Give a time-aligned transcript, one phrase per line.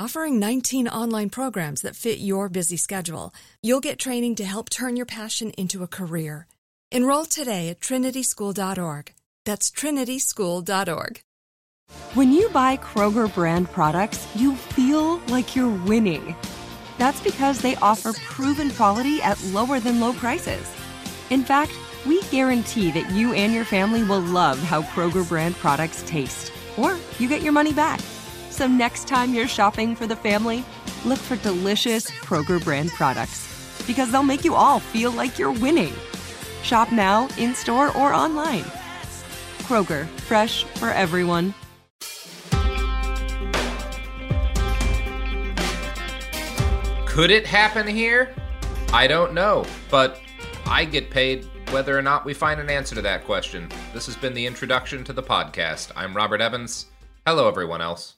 [0.00, 4.96] Offering 19 online programs that fit your busy schedule, you'll get training to help turn
[4.96, 6.46] your passion into a career.
[6.90, 9.12] Enroll today at trinityschool.org.
[9.44, 11.20] That's trinityschool.org.
[12.14, 16.34] When you buy Kroger brand products, you feel like you're winning.
[16.96, 20.66] That's because they offer proven quality at lower than low prices.
[21.28, 21.72] In fact,
[22.06, 26.96] we guarantee that you and your family will love how Kroger brand products taste, or
[27.18, 28.00] you get your money back.
[28.50, 30.64] So next time you're shopping for the family,
[31.04, 35.94] look for delicious Kroger brand products because they'll make you all feel like you're winning.
[36.62, 38.64] Shop now, in store, or online.
[39.60, 41.54] Kroger, fresh for everyone.
[47.06, 48.34] Could it happen here?
[48.92, 50.20] I don't know, but
[50.66, 53.68] I get paid whether or not we find an answer to that question.
[53.94, 55.92] This has been the introduction to the podcast.
[55.96, 56.86] I'm Robert Evans.
[57.26, 58.16] Hello, everyone else.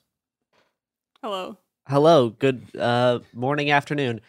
[1.22, 1.56] Hello.
[1.88, 4.20] Hello, good uh, morning, afternoon.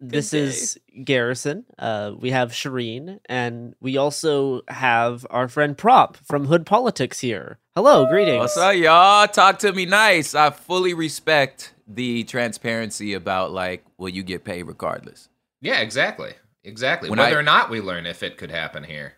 [0.00, 0.40] this day.
[0.40, 1.64] is Garrison.
[1.78, 7.58] Uh, we have Shireen, and we also have our friend Prop from Hood Politics here.
[7.74, 8.38] Hello, greetings.
[8.40, 9.26] What's up, y'all?
[9.28, 10.34] Talk to me nice.
[10.34, 15.28] I fully respect the transparency about like, will you get paid regardless?
[15.60, 16.34] Yeah, exactly.
[16.64, 17.10] Exactly.
[17.10, 19.14] When Whether I- or not we learn if it could happen here.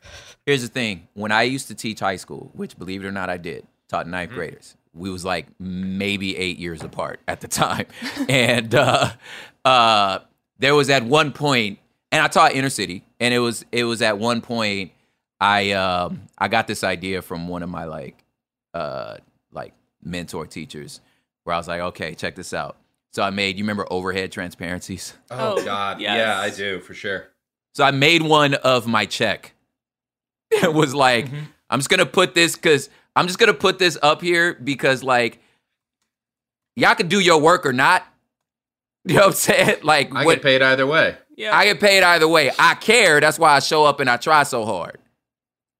[0.46, 3.30] Here's the thing: when I used to teach high school, which believe it or not,
[3.30, 4.38] I did, taught ninth Mm-hmm.
[4.38, 4.76] graders.
[4.94, 7.86] We was like maybe eight years apart at the time,
[8.28, 9.10] and uh,
[9.64, 10.18] uh,
[10.58, 11.78] there was at one point,
[12.10, 14.92] and I taught inner city, and it was it was at one point
[15.40, 18.22] I um, I got this idea from one of my like
[18.74, 19.16] uh,
[19.50, 21.00] like mentor teachers,
[21.44, 22.76] where I was like, okay, check this out.
[23.12, 25.14] So I made you remember overhead transparencies.
[25.30, 26.00] Oh, Oh, God.
[26.00, 26.16] yes.
[26.16, 27.28] Yeah, I do, for sure.
[27.74, 29.54] So I made one of my check.
[30.50, 31.44] It was like, Mm-hmm.
[31.70, 35.38] I'm just gonna put this because I'm just gonna put this up here because like
[36.76, 38.06] y'all can do your work or not.
[39.04, 39.76] You know what I'm saying?
[39.82, 41.16] Like I what, get paid either way.
[41.36, 41.56] Yeah.
[41.56, 42.52] I get paid either way.
[42.56, 43.18] I care.
[43.20, 44.98] That's why I show up and I try so hard.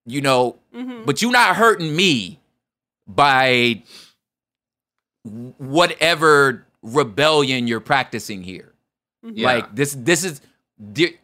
[0.05, 1.05] You know, Mhm.
[1.05, 2.41] but you're not hurting me
[3.07, 3.81] by
[5.23, 8.73] whatever rebellion you're practicing here.
[9.23, 9.45] Yeah.
[9.47, 10.41] Like this, this is.
[10.91, 11.17] di-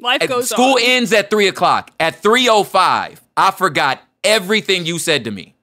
[0.00, 0.82] Life at- goes school on.
[0.82, 1.90] ends at three o'clock.
[2.00, 5.54] At three o five, I forgot everything you said to me.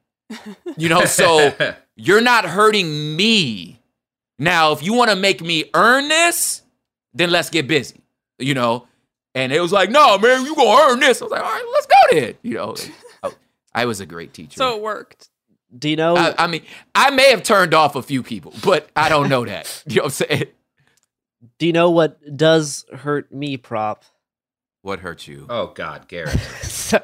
[0.78, 1.54] You know, so
[1.96, 3.82] you're not hurting me.
[4.40, 6.62] Now, if you want to make me earn this,
[7.14, 8.02] then let's get busy.
[8.40, 8.88] You know,
[9.36, 11.22] and it was like, no, man, you gonna earn this.
[11.22, 12.34] I was like, all right, let's go then.
[12.42, 12.90] You know, I,
[13.28, 13.34] oh,
[13.74, 14.58] I was a great teacher.
[14.58, 15.30] So it worked.
[15.78, 16.16] Do you know?
[16.18, 19.46] I, I mean, I may have turned off a few people, but I don't know
[19.46, 19.84] that.
[19.88, 20.46] You know what I'm saying?
[21.58, 24.04] do you know what does hurt me, Prop?
[24.82, 25.46] What hurt you?
[25.50, 26.40] oh, God, Garrett.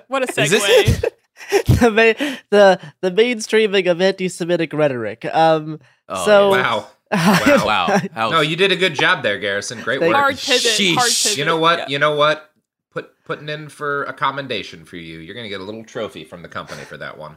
[0.08, 1.12] What a Is this segue.
[1.52, 5.26] the, ma- the the mainstreaming of anti-Semitic rhetoric.
[5.26, 5.80] Um,
[6.10, 6.88] Oh, so Wow.
[7.12, 7.66] Wow.
[7.66, 8.00] wow.
[8.14, 9.82] How- No, you did a good job there, Garrison.
[9.82, 10.14] Great work.
[10.16, 10.64] hard pivot.
[10.96, 11.24] Hard Sheesh.
[11.24, 11.38] pivot.
[11.38, 11.80] You know what?
[11.80, 11.86] Yeah.
[11.90, 12.50] You know what?
[12.92, 15.20] Put putting in for a commendation for you.
[15.20, 17.36] You're gonna get a little trophy from the company for that one.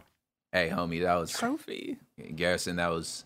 [0.53, 1.99] Hey, homie, that was Trophy.
[2.35, 2.77] Garrison.
[2.77, 3.25] That was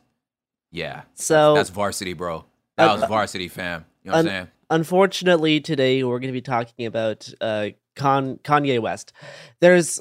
[0.72, 1.02] Yeah.
[1.14, 2.44] So That's varsity, bro.
[2.76, 3.84] That Uh, was varsity, fam.
[4.02, 4.48] You know what I'm saying?
[4.70, 9.12] unfortunately, today we're going to be talking about uh, Con- Kanye West.
[9.60, 10.00] There's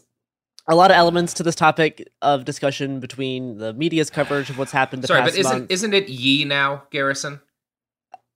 [0.67, 4.71] a lot of elements to this topic of discussion between the media's coverage of what's
[4.71, 5.71] happened the Sorry, past but isn't month.
[5.71, 7.41] isn't it Ye now, Garrison?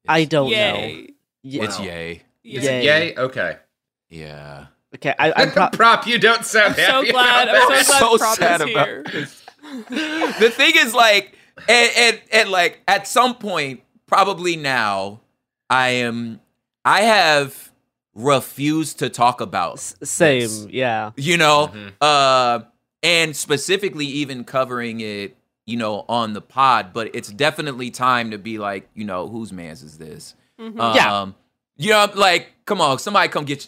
[0.07, 0.53] I don't know.
[1.43, 1.63] Yeah.
[1.63, 2.23] It's yay.
[2.43, 2.79] Is Yay.
[2.79, 3.15] it Yay?
[3.17, 3.57] Okay.
[4.09, 4.67] Yeah.
[4.95, 7.49] Okay, I, I'm pro- Prop, you don't sound I'm so glad.
[7.49, 7.99] about I'm so that.
[7.99, 9.27] glad so Prop sad is about here.
[10.39, 11.35] the thing is like
[11.67, 15.19] and, and and like at some point probably now
[15.69, 16.39] i am
[16.85, 17.71] i have
[18.17, 20.41] refused to talk about s- same.
[20.41, 21.11] this, Yeah.
[21.15, 21.91] you know Mhm.
[22.01, 22.59] uh
[23.03, 25.37] and specifically even covering it
[25.67, 29.53] you know on the pod but it's definitely time to be like you know whose
[29.53, 30.79] man's is this Mhm.
[30.79, 31.27] um Yeah.
[31.77, 33.67] you know like come on somebody come get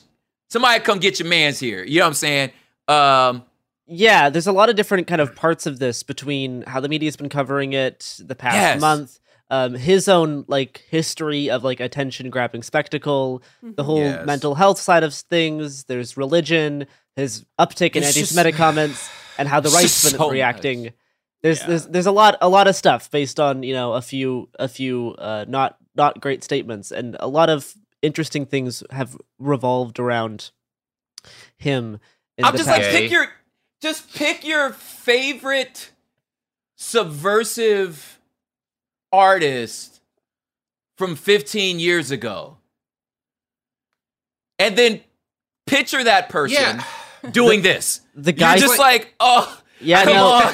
[0.49, 2.51] somebody come get your man's here you know what i'm saying
[2.87, 3.43] um
[3.91, 7.15] Yeah, there's a lot of different kind of parts of this between how the media's
[7.15, 8.81] been covering it the past Yes.
[8.81, 9.19] month,
[9.49, 14.25] um, his own like history of like attention grabbing spectacle, the whole Yes.
[14.25, 15.85] mental health side of things.
[15.85, 16.85] There's religion,
[17.15, 20.83] his uptick in anti-Semitic comments, and how the right's been so reacting.
[20.85, 20.93] much.
[21.41, 21.67] There's Yeah.
[21.67, 24.67] there's there's a lot a lot of stuff based on you know a few a
[24.67, 30.51] few uh, not not great statements, and a lot of interesting things have revolved around
[31.57, 31.99] him.
[32.37, 32.81] In I'm just past.
[32.81, 33.27] like pick your
[33.81, 35.91] just pick your favorite
[36.75, 38.18] subversive
[39.11, 40.01] artist
[40.97, 42.57] from 15 years ago.
[44.57, 45.01] And then
[45.65, 46.83] picture that person Yeah.
[47.31, 48.01] doing this.
[48.15, 50.53] the You're guy just like, "Oh, yeah come no on.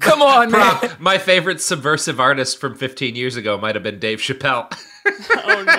[0.00, 3.98] Come on, man." Prop, my favorite subversive artist from 15 years ago might have been
[3.98, 4.72] Dave Chappelle.
[5.44, 5.72] Oh no.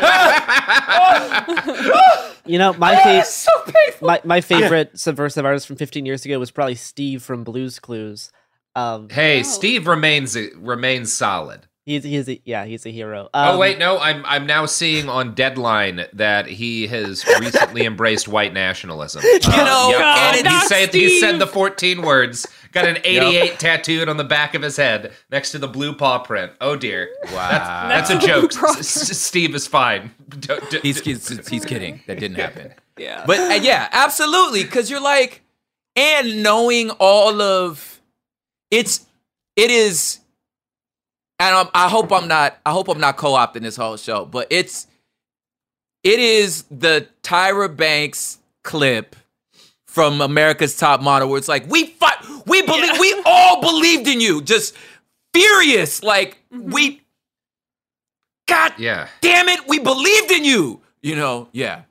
[2.45, 6.37] You know, my It's favorite so my, my favorite subversive artist from 15 years ago
[6.39, 8.33] was probably Steve from Blues Clues.
[8.75, 9.43] Um, hey, Oh.
[9.43, 11.67] Steve remains remains solid.
[11.85, 13.29] He's he's a, yeah, he's a hero.
[13.33, 18.27] oh Um, wait, no, I'm I'm now seeing on Deadline that he has recently embraced
[18.27, 19.21] white nationalism.
[19.23, 19.99] Uh, You know, yep.
[19.99, 22.47] God, he not said he said the 14 words.
[22.71, 26.17] Got an 88 tattooed on the back of his head next to the blue paw
[26.19, 26.53] print.
[26.59, 27.09] Oh dear.
[27.31, 27.87] Wow.
[27.87, 28.77] That's a Next to the joke.
[28.79, 30.09] S- S- Steve is fine.
[30.29, 32.01] Don't- don't- He's, he's, he's kidding.
[32.07, 32.73] That didn't happen.
[32.97, 33.25] Yeah.
[33.27, 34.63] But uh, yeah, absolutely.
[34.63, 35.41] Because you're like,
[35.95, 38.01] and knowing all of
[38.71, 39.05] it's,
[39.55, 40.17] it is,
[41.43, 44.47] and I'm, I hope I'm not, I hope I'm not co-opting this whole show, but
[44.49, 44.87] it's,
[46.03, 49.15] it is the Tyra Banks clip
[49.85, 54.21] from America's Top Model where it's like, we fight, we believe, we all believed in
[54.21, 54.75] you, just
[55.33, 56.71] furious, like mm-hmm.
[56.71, 57.01] we,
[58.47, 59.07] God yeah.
[59.21, 61.49] damn it, we believed in you, you know?
[61.51, 61.81] Yeah.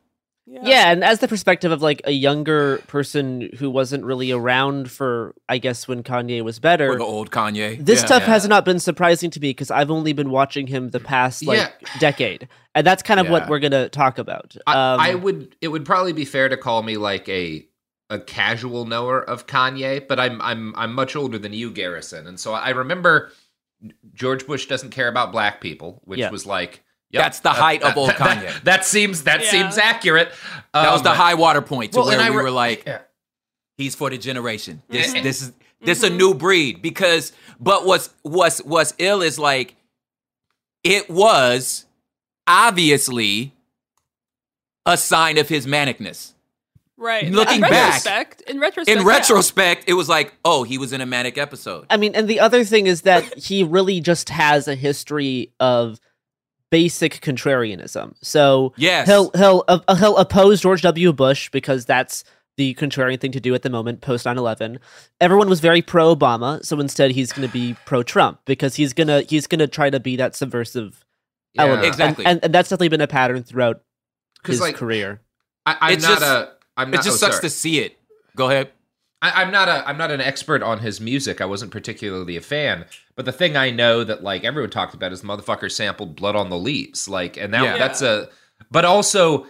[0.62, 5.34] Yeah, and as the perspective of like a younger person who wasn't really around for,
[5.48, 7.84] I guess, when Kanye was better, Or the old Kanye.
[7.84, 8.06] this Yeah.
[8.06, 11.44] stuff has not been surprising to me because I've only been watching him the past
[11.44, 11.70] like Yeah.
[11.98, 14.56] decade, and that's kind of what we're gonna talk about.
[14.66, 15.56] I, Um, I would.
[15.60, 17.66] It would probably be fair to call me like a
[18.10, 22.38] a casual knower of Kanye, but I'm I'm I'm much older than you, Garrison, and
[22.38, 23.32] so I remember
[24.14, 26.30] George Bush doesn't care about black people, which Yeah.
[26.30, 26.81] was like.
[27.12, 28.62] Yep, That's the height of old that, Kanye.
[28.64, 29.50] That, seems that Yeah.
[29.50, 30.32] seems accurate.
[30.74, 33.00] That was Um, the high water point to well, where we re- were like, yeah.
[33.76, 34.82] he's for the generation.
[34.88, 35.22] This Yeah.
[35.22, 35.52] this is
[35.84, 39.74] this a new breed because but what's what's what's ill is like
[40.84, 41.84] it was
[42.46, 43.52] obviously
[44.86, 46.32] a sign of his manicness.
[46.96, 47.30] Right.
[47.32, 47.70] Looking in back-
[48.04, 49.12] retrospect, in retrospect, In yeah.
[49.12, 51.86] retrospect, it was like, oh, he was in a manic episode.
[51.90, 55.98] I mean, and the other thing is that he really just has a history of
[56.72, 58.14] basic contrarianism.
[58.22, 59.06] So Yes.
[59.06, 61.12] he'll he'll uh, he'll oppose George W.
[61.12, 62.24] Bush because that's
[62.56, 64.78] the contrarian thing to do at the moment post 9/11.
[65.20, 68.92] Everyone was very pro Obama, so instead he's going to be pro Trump because he's
[68.92, 71.04] going to he's going to try to be that subversive
[71.54, 71.62] Yeah.
[71.62, 71.84] element.
[71.84, 72.26] And- Exactly.
[72.26, 73.82] And, and that's definitely been a pattern throughout
[74.44, 75.20] his like, career.
[75.66, 76.52] I, I'm It's not just- a.
[76.76, 77.42] I'm not, It just oh, sucks sorry.
[77.42, 77.96] to see it.
[78.34, 78.70] Go ahead.
[79.20, 81.40] I, I'm not a I'm not an expert on his music.
[81.42, 85.12] I wasn't particularly a fan, but the thing I know that like everyone talked about
[85.12, 87.78] is the motherfucker sampled "Blood on the Leaves," like, and that Yeah.
[87.78, 88.28] that's a.
[88.70, 89.46] But also,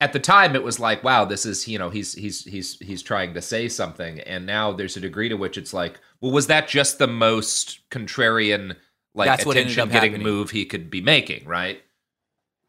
[0.00, 3.02] at the time, it was like, wow, this is you know he's he's he's he's
[3.02, 6.46] trying to say something, and now there's a degree to which it's like, well, was
[6.48, 8.76] that just the most contrarian
[9.14, 10.32] like That's what ended attention up getting happening.
[10.32, 11.82] move he could be making, right?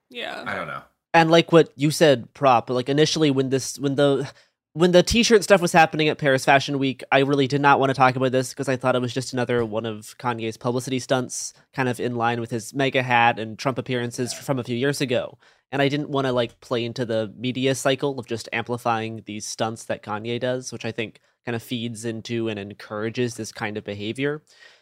[0.09, 0.43] Yeah.
[0.45, 0.81] I don't know.
[1.13, 4.29] and like what you said prop like initially when this when the
[4.73, 7.89] when the t-shirt stuff was happening at paris fashion week i really did not want
[7.89, 10.99] to talk about this because i thought it was just another one of kanye's publicity
[10.99, 14.75] stunts kind of in line with his mega hat and trump appearances from a few
[14.75, 15.37] years ago
[15.71, 19.45] and i didn't want to like play into the media cycle of just amplifying these
[19.45, 23.77] stunts that kanye does which i think kind of feeds into and encourages this kind
[23.77, 24.41] of behavior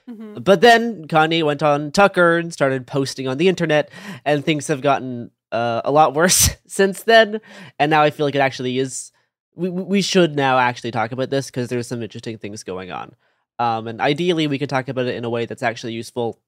[0.10, 0.44] Mhm.
[0.44, 3.92] But then Kanye went on Tucker and started posting on the internet,
[4.26, 7.42] and things have gotten uh, a lot worse since then.
[7.78, 9.12] And now I feel like it actually is.
[9.60, 12.92] We we we should now actually talk about this because there's some interesting things going
[12.92, 13.14] on.
[13.60, 16.40] Um, and ideally, we could talk about it in a way that's actually useful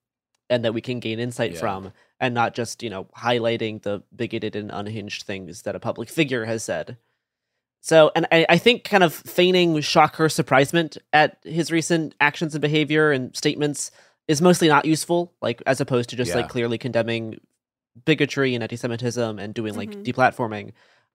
[0.48, 1.58] and that we can gain insight Yeah.
[1.60, 6.08] from, and not just you know highlighting the bigoted and unhinged things that a public
[6.08, 6.96] figure has said.
[7.82, 12.54] So, and I, I think kind of feigning shock or surprisement at his recent actions
[12.54, 13.90] and behavior and statements
[14.28, 16.36] is mostly not useful, like as opposed to just Yeah.
[16.36, 17.40] like clearly condemning
[18.06, 20.04] bigotry and anti-Semitism and doing like Mhm.
[20.04, 20.72] deplatforming.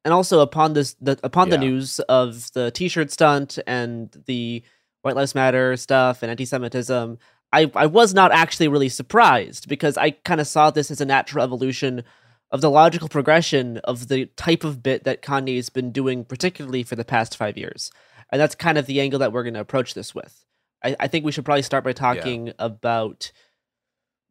[0.07, 4.63] And also upon this, the upon the news of the T-shirt stunt and the
[5.01, 7.17] White Lives Matter stuff and anti-Semitism,
[7.51, 11.05] I I was not actually really surprised because I kind of saw this as a
[11.05, 12.05] natural evolution
[12.51, 16.95] of the logical progression of the type of bit that Kanye's been doing, particularly for
[16.95, 17.91] the past five years.
[18.31, 20.45] And that's kind of the angle that we're going to approach this with.
[20.85, 23.33] I, I think we should probably start by talking about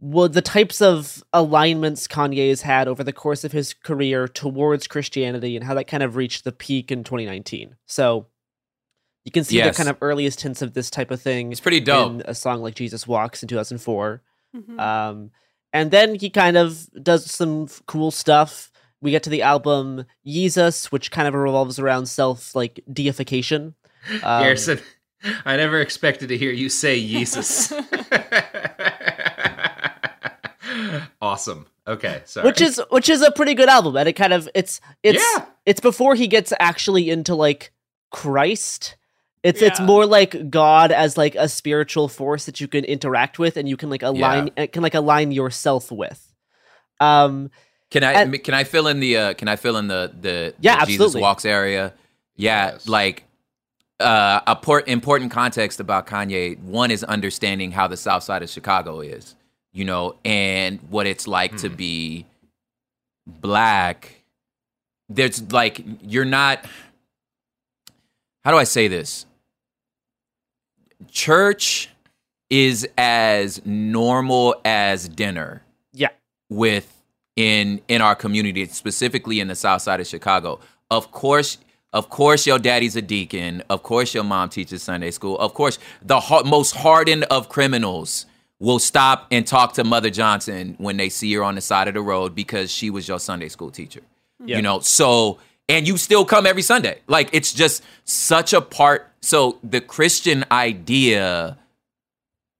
[0.00, 4.86] well, the types of alignments Kanye has had over the course of his career towards
[4.86, 7.76] Christianity and how that kind of reached the peak in 2019.
[7.86, 8.26] So
[9.24, 9.74] you can see Yes.
[9.76, 12.12] the kind of earliest hints of this type of thing It's pretty dope.
[12.12, 14.22] in a song like Jesus Walks in 2004.
[14.54, 14.78] Mhm.
[14.80, 15.30] Um,
[15.72, 18.70] and then he kind of does some f- cool stuff.
[19.00, 23.74] We get to the album Yeezus, which kind of revolves around self like deification.
[24.22, 24.78] Um, Garrison,
[25.44, 27.72] I never expected to hear you say Jesus.
[31.20, 31.66] awesome.
[31.88, 32.46] Okay, sorry.
[32.46, 35.44] which is which is a pretty good album, and it kind of it's it's Yeah.
[35.64, 37.73] it's before he gets actually into like
[38.11, 38.96] Christ.
[39.42, 43.56] It's it's more like God as like a spiritual force that you can interact with
[43.56, 46.35] and you can like align it can like align yourself with.
[47.00, 47.50] Um
[47.90, 50.54] Can I And- can I fill in the uh, can I fill in the the,
[50.58, 51.94] Yeah, the Jesus walks area?
[52.35, 52.88] Yeah, Yes.
[52.88, 53.23] like
[54.00, 56.58] uh, a port, important context about Kanye.
[56.61, 59.37] One is understanding how the South Side of Chicago is,
[59.76, 61.76] you know, and what it's like to mm.
[61.76, 62.26] be
[63.26, 64.23] black.
[65.11, 66.64] There's like you're not.
[68.42, 69.26] How do I say this?
[71.11, 71.90] Church
[72.49, 76.09] is as normal as dinner yeah.
[76.49, 77.02] with
[77.37, 80.59] in in our community, specifically in the South Side of Chicago.
[80.90, 81.59] Of course,
[81.92, 83.62] of course, your daddy's a deacon.
[83.68, 85.38] Of course, your mom teaches Sunday school.
[85.38, 88.25] Of course, the har- most hardened of criminals
[88.58, 91.94] will stop and talk to Mother Johnson when they see her on the side of
[91.94, 94.00] the road because she was your Sunday school teacher.
[94.44, 94.56] Yeah.
[94.56, 97.00] You know, so and you still come every Sunday.
[97.06, 99.10] Like it's just such a part.
[99.20, 101.58] So the Christian idea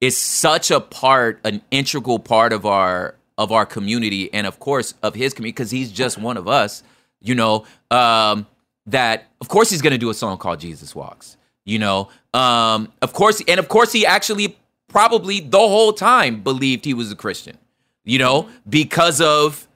[0.00, 4.94] is such a part, an integral part of our of our community, and of course
[5.02, 6.82] of his community, because he's just one of us.
[7.20, 8.46] You know, um,
[8.86, 11.36] that of course he's going to do a song called Jesus Walks.
[11.64, 14.56] You know, um, of course, and of course he actually
[14.88, 17.58] probably the whole time believed he was a Christian.
[18.04, 19.66] You know, because of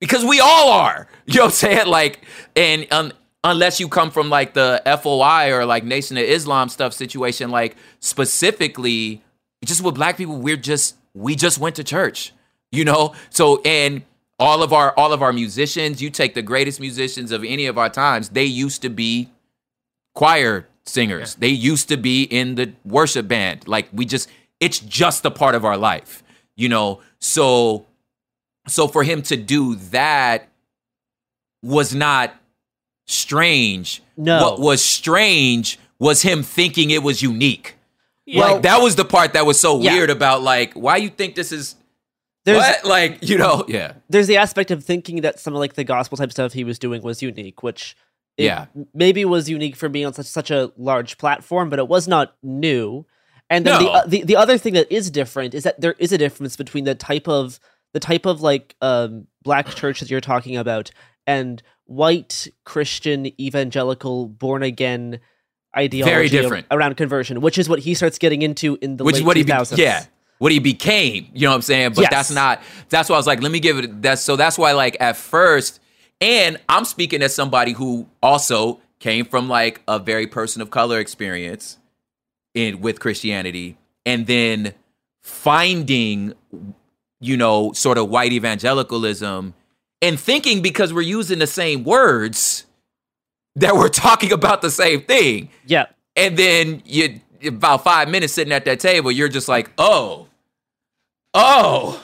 [0.00, 1.08] because we all are.
[1.26, 1.86] You know what I'm saying?
[1.88, 2.24] Like,
[2.56, 3.12] and um,
[3.44, 7.76] unless you come from like the FOI or like Nation of Islam stuff situation, like
[8.00, 9.22] specifically,
[9.62, 12.32] just with black people, we're just we just went to church.
[12.72, 14.02] You know, so and
[14.38, 17.76] all of our all of our musicians, you take the greatest musicians of any of
[17.76, 19.30] our times, they used to be
[20.14, 21.34] choir singers.
[21.36, 23.66] They used to be in the worship band.
[23.68, 24.28] Like we just
[24.60, 26.22] it's just a part of our life.
[26.56, 27.86] You know, so
[28.66, 30.48] so for him to do that
[31.62, 32.34] was not
[33.06, 34.02] strange.
[34.16, 34.42] No.
[34.42, 37.76] What was strange was him thinking it was unique.
[38.26, 38.44] Yeah.
[38.44, 39.94] like that was the part that was so Yeah.
[39.94, 41.76] weird about like why you think this is
[42.44, 42.84] There's what?
[42.84, 43.94] Like, you know, yeah.
[44.10, 46.78] there's the aspect of thinking that some of like the gospel type stuff he was
[46.78, 47.96] doing was unique, which
[48.38, 48.66] it Yeah.
[48.94, 52.34] maybe was unique for being on such such a large platform, but it was not
[52.42, 53.04] new.
[53.50, 53.90] And then the, No.
[53.90, 56.84] uh, the the other thing that is different is that there is a difference between
[56.84, 57.58] the type of
[57.92, 60.90] the type of like um black church that you're talking about
[61.26, 65.20] and white Christian evangelical born again
[65.76, 66.66] ideology of- different.
[66.70, 69.36] around conversion, which is what he starts getting into in the Which late is what
[69.36, 70.04] he be- yeah.
[70.38, 71.92] What he became, you know what I'm saying?
[71.94, 72.10] But Yes.
[72.12, 74.72] that's not that's why I was like, let me give it that's so that's why
[74.72, 75.80] like at first
[76.20, 80.98] and I'm speaking as somebody who also came from like a very person of color
[80.98, 81.78] experience
[82.54, 84.74] in with Christianity and then
[85.22, 86.32] finding
[87.20, 89.54] you know sort of white evangelicalism
[90.00, 92.64] and thinking because we're using the same words
[93.56, 95.86] that we're talking about the same thing Yeah.
[96.16, 100.26] and then you about five minutes sitting at that table, you're just like, oh,
[101.34, 102.02] oh,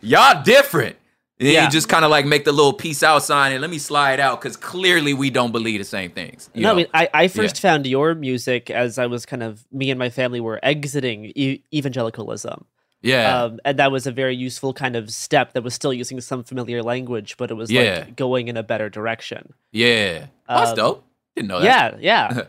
[0.00, 0.96] y'all different.
[1.40, 1.64] And Yeah.
[1.64, 4.20] you just kind of like make the little peace out sign and let me slide
[4.20, 6.50] out because clearly we don't believe the same things.
[6.54, 7.70] you no, I mean, I, I first Yeah.
[7.70, 11.62] found your music as I was kind of me and my family were exiting e-
[11.72, 12.66] evangelicalism.
[13.02, 16.20] yeah, Um, and that was a very useful kind of step that was still using
[16.20, 18.00] some familiar language, but it was Yeah.
[18.04, 19.54] like going in a better direction.
[19.72, 20.26] yeah.
[20.46, 21.04] Oh, That's um, dope.
[21.36, 22.02] Didn't know that.
[22.02, 22.42] Yeah, yeah.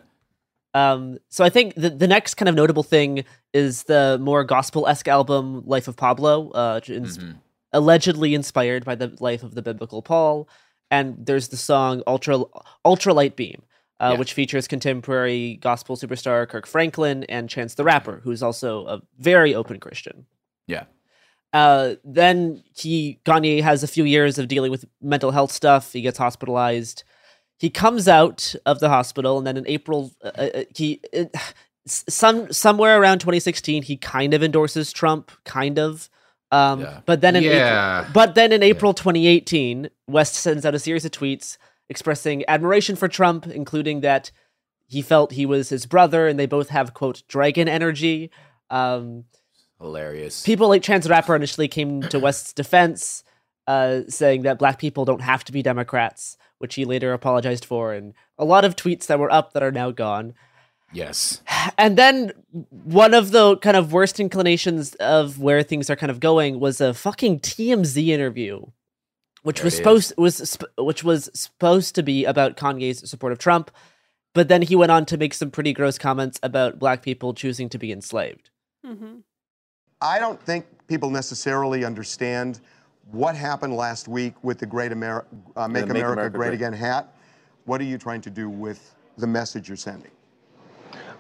[0.73, 4.87] um, so I think the the next kind of notable thing is the more gospel
[4.87, 7.35] esque album "Life of Pablo," uh, Mhm.
[7.73, 10.47] Allegedly inspired by the life of the biblical Paul.
[10.89, 12.43] And there's the song "Ultra
[12.83, 13.63] Ultra Light Beam,"
[13.99, 14.19] uh, Yeah.
[14.19, 19.55] which features contemporary gospel superstar Kirk Franklin and Chance the Rapper, who's also a very
[19.55, 20.25] open Christian.
[20.67, 20.85] Yeah.
[21.53, 25.93] Uh, then he Kanye has a few years of dealing with mental health stuff.
[25.93, 27.03] He gets hospitalized.
[27.57, 31.25] He comes out of the hospital, and then in April, uh, uh, he uh,
[31.85, 36.09] some somewhere around 2016, he kind of endorses Trump, kind of.
[36.51, 36.99] Um, Yeah.
[37.05, 38.01] But then in Yeah.
[38.01, 41.57] April, but then in April 2018, West sends out a series of tweets
[41.89, 44.31] expressing admiration for Trump, including that
[44.87, 48.29] he felt he was his brother, and they both have quote dragon energy.
[48.69, 49.25] Um,
[49.79, 50.43] Hilarious.
[50.43, 53.23] people like Chance the Rapper initially came to West's defense,
[53.67, 57.93] uh, saying that black people don't have to be Democrats, which he later apologized for,
[57.93, 60.33] and a lot of tweets that were up that are now gone.
[60.93, 61.41] Yes.
[61.77, 62.31] And then
[62.69, 66.81] one of the kind of worst inclinations of where things are kind of going was
[66.81, 68.65] a fucking TMZ interview,
[69.43, 73.31] which There was it supposed was sp- which was supposed to be about Kanye's support
[73.31, 73.71] of Trump,
[74.33, 77.69] but then he went on to make some pretty gross comments about black people choosing
[77.69, 78.49] to be enslaved.
[78.85, 79.19] Mm-hmm.
[80.01, 82.59] I don't think people necessarily understand
[83.11, 86.55] what happened last week with the Great Ameri- uh, Make, Make America, America Great Great.
[86.55, 87.13] Again hat.
[87.65, 90.11] What are you trying to do with the message you're sending?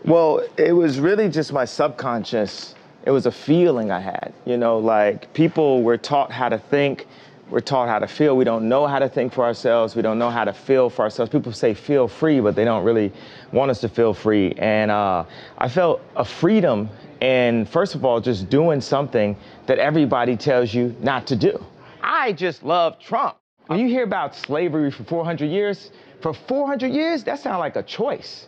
[0.03, 2.73] Well, it was really just my subconscious.
[3.05, 4.33] It was a feeling I had.
[4.45, 7.05] You know, like people were taught how to think,
[7.51, 8.35] we're taught how to feel.
[8.35, 9.95] We don't know how to think for ourselves.
[9.95, 11.29] We don't know how to feel for ourselves.
[11.29, 13.11] People say feel free, but they don't really
[13.51, 14.53] want us to feel free.
[14.53, 15.25] And uh,
[15.57, 16.89] I felt a freedom
[17.19, 19.35] in, first of all, just doing something
[19.67, 21.63] that everybody tells you not to do.
[22.01, 23.37] I just love Trump.
[23.67, 27.83] When you hear about slavery for 400 years, for 400 years, that sounds like a
[27.83, 28.47] choice.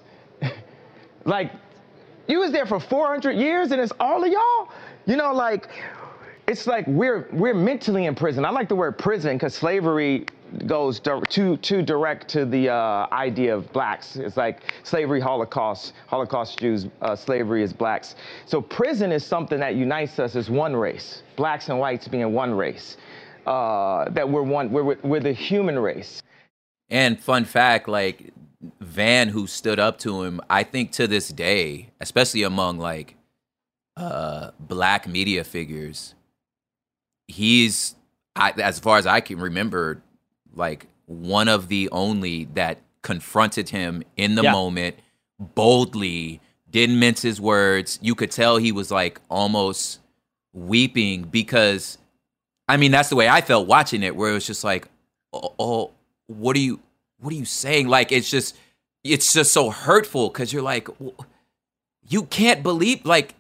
[1.26, 1.52] Like,
[2.28, 4.70] you was there for 400 years and it's all of y'all?
[5.06, 5.68] You know, like,
[6.48, 8.44] it's like we're we're mentally in prison.
[8.46, 10.26] I like the word prison because slavery
[10.68, 14.18] goes too too direct to the uh, idea of blacks.
[14.18, 18.16] It's like slavery, Holocaust, Holocaust Jews, uh, slavery is blacks.
[18.46, 22.54] So prison is something that unites us as one race, blacks and whites being one
[22.54, 22.98] race.
[23.46, 26.22] Uh, that we're one, we're we're the human race.
[26.90, 28.34] And fun fact, like
[28.80, 33.16] Van, who stood up to him, I think to this day, especially among like
[33.98, 36.16] uh, black media figures,
[37.28, 37.96] he's,
[38.36, 40.02] I, as far as I can remember,
[40.56, 44.52] like one of the only that confronted him in the Yeah.
[44.52, 44.96] moment
[45.40, 48.00] boldly, didn't mince his words.
[48.02, 50.00] You could tell he was like almost
[50.54, 51.98] weeping because,
[52.68, 54.88] I mean, that's the way I felt watching it, where it was just like,
[55.34, 55.92] oh, oh
[56.28, 56.80] what are you,
[57.24, 57.88] what are you saying?
[57.88, 58.56] Like, it's just,
[59.04, 60.88] it's just so hurtful because you're like,
[62.08, 63.34] you can't believe, like,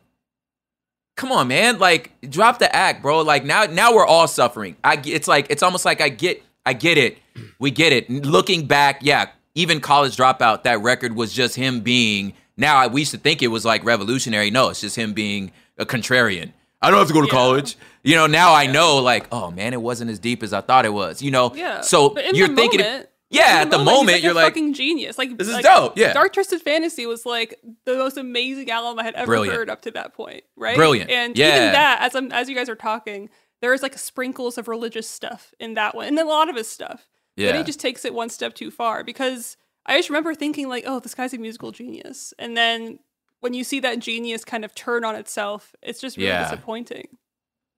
[1.16, 3.22] come on, man, like, drop the act, bro.
[3.22, 4.76] Like now, now we're all suffering.
[4.84, 7.18] i it's like, it's almost like I get, I get it,
[7.60, 8.10] we get it.
[8.10, 12.34] Looking back, yeah, even college dropout, that record was just him being.
[12.58, 14.50] Now I- we used to think it was like revolutionary.
[14.50, 16.54] No, it's just him being a contrarian.
[16.82, 17.78] I don't have to go to college.
[18.04, 20.86] You know, now I know, like, oh man, it wasn't as deep as I thought
[20.86, 21.22] it was.
[21.22, 21.82] You know, Yeah.
[21.82, 25.18] so you're thinking, moment- yeah, at the he's moment, like you're like fucking genius.
[25.18, 26.14] Like this is like, dope, yeah.
[26.14, 29.58] Dark Twisted Fantasy was like the most amazing album I had ever Brilliant.
[29.58, 30.44] heard up to that point.
[30.56, 30.76] Right?
[30.76, 31.10] Brilliant.
[31.10, 31.50] And Yeah.
[31.58, 33.30] even that, as I'm as you guys are talking,
[33.62, 36.68] there is like sprinkles of religious stuff in that one, and a lot of his
[36.70, 37.08] stuff.
[37.36, 37.58] Yeah.
[37.58, 41.00] he just takes it one step too far because I just remember thinking like, oh,
[41.00, 43.00] this guy's a musical genius, and then
[43.40, 46.44] when you see that genius kind of turn on itself, it's just really Yeah.
[46.44, 47.08] disappointing.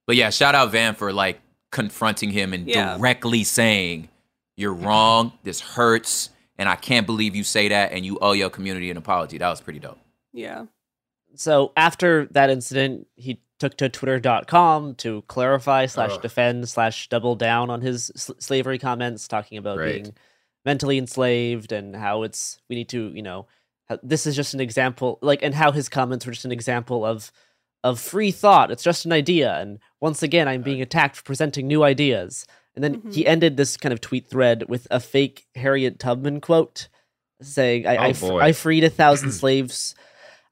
[0.06, 1.40] But yeah, shout out Van for like
[1.72, 2.96] confronting him and Yeah.
[2.96, 4.08] directly saying,
[4.56, 5.32] "You're wrong.
[5.42, 8.96] This hurts, and I can't believe you say that, and you owe your community an
[8.96, 9.98] apology." That was pretty dope.
[10.32, 10.66] Yeah.
[11.34, 17.70] So after that incident, he took to twitter.com to clarify slash defend slash double down
[17.70, 20.02] on his sl- slavery comments, talking about Great.
[20.02, 20.14] being
[20.64, 23.46] mentally enslaved and how it's we need to you know
[23.88, 27.04] how, this is just an example like and how his comments were just an example
[27.04, 27.30] of
[27.84, 28.70] of free thought.
[28.70, 32.44] It's just an idea, and once again, I'm being attacked for presenting new ideas.
[32.76, 36.88] And then he ended this kind of tweet thread with a fake Harriet Tubman quote
[37.42, 38.40] saying, I, Oh, I, f- boy.
[38.40, 39.94] I freed a thousand slaves.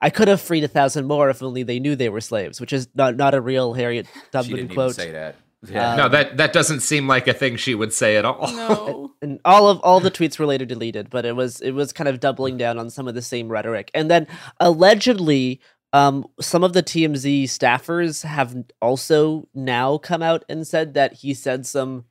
[0.01, 2.73] I could have freed a thousand more if only they knew they were slaves, which
[2.73, 4.93] is not, not a real Harriet She Tubman didn't quote.
[4.93, 5.37] even say that.
[5.67, 5.93] Yeah.
[5.93, 8.53] Um, no, that that doesn't seem like a thing she would say at all.
[8.53, 9.13] No.
[9.23, 12.07] and all of all the tweets were later deleted, but it was it was kind
[12.07, 13.91] of doubling down on some of the same rhetoric.
[13.95, 14.27] And then
[14.61, 15.61] allegedly,
[15.95, 21.33] um, some of the TMZ staffers have also now come out and said that he
[21.33, 22.05] said some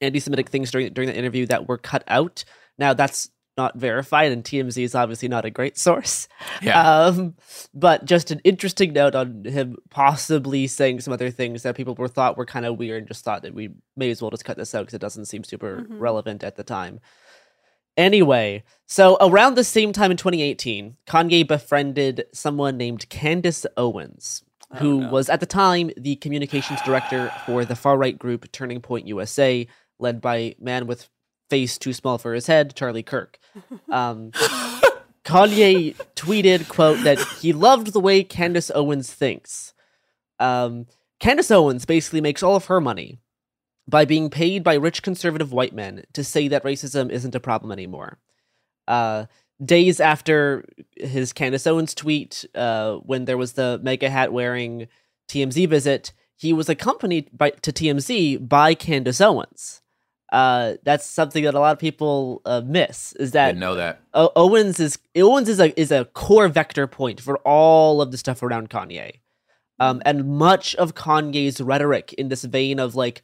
[0.00, 2.44] anti-Semitic things during during the interview that were cut out.
[2.78, 6.28] Now that's not verified, and TMZ is obviously not a great source.
[6.62, 6.80] Yeah.
[7.06, 7.34] Um,
[7.74, 12.06] but just an interesting note on him possibly saying some other things that people were
[12.06, 14.56] thought were kind of weird, and just thought that we may as well just cut
[14.56, 16.00] this out because it doesn't seem super Mhm.
[16.00, 17.00] relevant at the time.
[17.96, 24.44] Anyway, so around the same time in 2018, Kanye befriended someone named Candace Owens,
[24.76, 29.08] who was at the time the communications director for the far right group Turning Point
[29.08, 29.66] USA,
[29.98, 31.08] led by man with
[31.50, 33.38] face too small for his head, Charlie Kirk.
[33.90, 34.32] Um,
[35.24, 39.74] Kanye tweeted, quote, that he loved the way Candace Owens thinks.
[40.38, 40.86] Um,
[41.20, 43.18] Candace Owens basically makes all of her money
[43.86, 47.72] by being paid by rich conservative white men to say that racism isn't a problem
[47.72, 48.18] anymore.
[48.86, 49.26] Uh,
[49.62, 50.64] days after
[50.96, 54.88] his Candace Owens tweet, uh, when there was the mega hat wearing
[55.28, 59.82] TMZ visit, he was accompanied by to TMZ by Candace Owens.
[60.30, 63.14] Uh, that's something that a lot of people uh, miss.
[63.14, 64.00] Is that Didn't know that.
[64.12, 68.18] O- Owens is Owens is a is a core vector point for all of the
[68.18, 69.20] stuff around Kanye,
[69.80, 73.22] um, and much of Kanye's rhetoric in this vein of like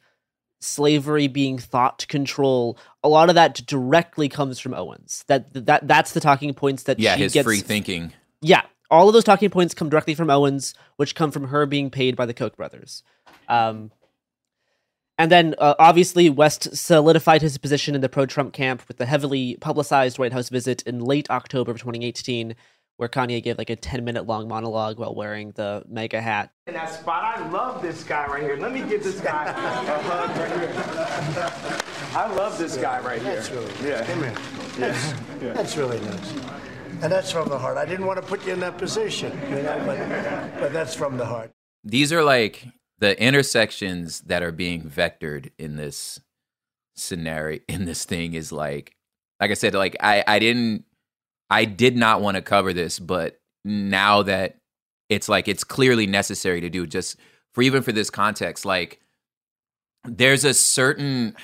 [0.61, 2.77] slavery being thought control.
[3.03, 5.23] A lot of that directly comes from Owens.
[5.27, 8.13] That that that's the talking points that Yeah, his gets free thinking.
[8.41, 11.91] yeah, all of those talking points come directly from Owens, which come from her being
[11.91, 13.03] paid by the Koch brothers.
[13.47, 13.91] Um,
[15.17, 19.55] and then, uh, obviously, West solidified his position in the pro-Trump camp with the heavily
[19.61, 22.53] publicized White House visit in late October of 2018,
[22.97, 26.51] where Kanye gave like a 10-minute long monologue while wearing the mega hat.
[26.67, 28.57] In that spot, I love this guy right here.
[28.57, 31.81] Let me give this guy a hug right here.
[32.13, 33.35] I love this guy right here.
[33.35, 34.05] That's really Yeah.
[34.05, 34.35] Come here.
[34.77, 36.33] That's, that's really nice.
[37.01, 37.77] And that's from the heart.
[37.77, 41.17] I didn't want to put you in that position, you know, but, but that's from
[41.17, 41.51] the heart.
[41.83, 42.65] These are like
[42.99, 46.19] the intersections that are being vectored in this
[46.95, 48.95] scenario in this thing is like
[49.39, 50.85] like I said like I I didn't
[51.49, 54.57] I did not want to cover this but now that
[55.09, 57.17] it's like it's clearly necessary to do just
[57.53, 59.01] for even for this context like
[60.05, 61.35] there's a certain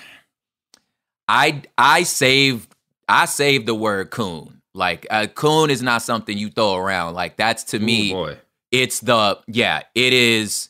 [1.28, 2.74] I I saved
[3.10, 7.36] I saved the word coon like a coon is not something you throw around like
[7.36, 8.38] that's to me boy.
[8.72, 10.70] it's the yeah it is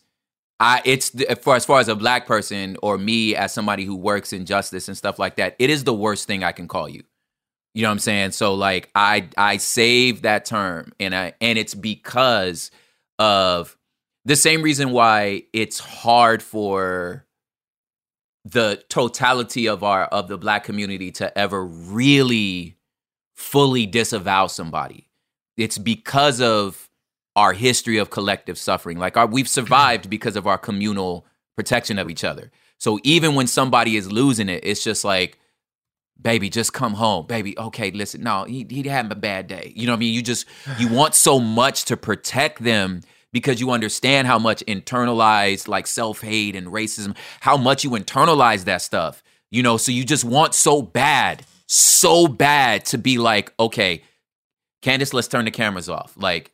[0.62, 4.32] i it's for as far as a black person or me as somebody who works
[4.32, 7.04] in justice and stuff like that it is the worst thing i can call you.
[7.74, 8.32] You know what i'm saying?
[8.32, 12.72] So like i i save that term and i and it's because
[13.20, 13.76] of
[14.26, 17.26] the same reason why it's hard for
[18.46, 22.78] the totality of our of the black community to ever really
[23.36, 25.10] fully disavow somebody.
[25.58, 26.90] It's because of
[27.36, 28.98] our history of collective suffering.
[28.98, 32.52] Like our, we've survived because of our communal protection of each other.
[32.78, 35.38] So even when somebody is losing it it's just like
[36.22, 37.26] baby just come home.
[37.28, 39.74] Baby okay listen no he, he had a bad day.
[39.76, 40.14] You know what i mean?
[40.14, 40.46] You just
[40.78, 46.56] you want so much to protect them because you understand how much internalized like self-hate
[46.56, 49.76] and racism how much you internalize that stuff you know?
[49.76, 54.02] So you just want so bad so bad to be like okay
[54.82, 56.14] candace let's turn the cameras off.
[56.18, 56.52] Like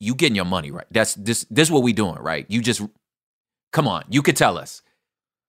[0.00, 0.86] you getting your money right?
[0.90, 2.46] That's this this is what we doing right?
[2.48, 2.82] You just
[3.72, 4.82] come on you could tell us.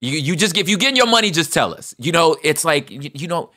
[0.00, 1.94] You you just if you getting your money just tell us.
[1.98, 3.50] You know it's like you, you know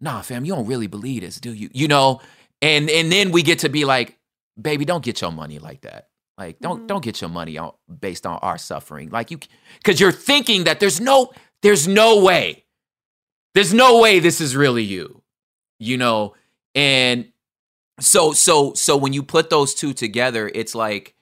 [0.00, 1.70] nah fam you don't really believe this do you?
[1.72, 2.20] You know
[2.62, 4.18] and and then we get to be like
[4.60, 6.08] baby don't get your money like that.
[6.38, 6.86] Like don't mm-hmm.
[6.86, 9.10] don't get your money on based on our suffering.
[9.10, 9.38] Like you
[9.78, 12.64] because you're thinking that there's no there's no way
[13.54, 15.22] there's no way this is really you
[15.78, 16.34] you know?
[16.74, 17.30] And
[18.00, 21.14] so so so when you put those two together it's like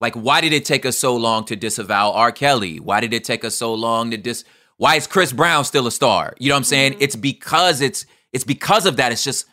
[0.00, 2.32] like why did it take us so long to disavow r.
[2.32, 2.78] Kelly?
[2.78, 4.44] Why did it take us so long to dis
[4.76, 6.34] why is chris brown still a star?
[6.38, 6.96] You know what i'm saying?
[7.00, 9.12] It's because it's it's because of that.
[9.12, 9.46] It's just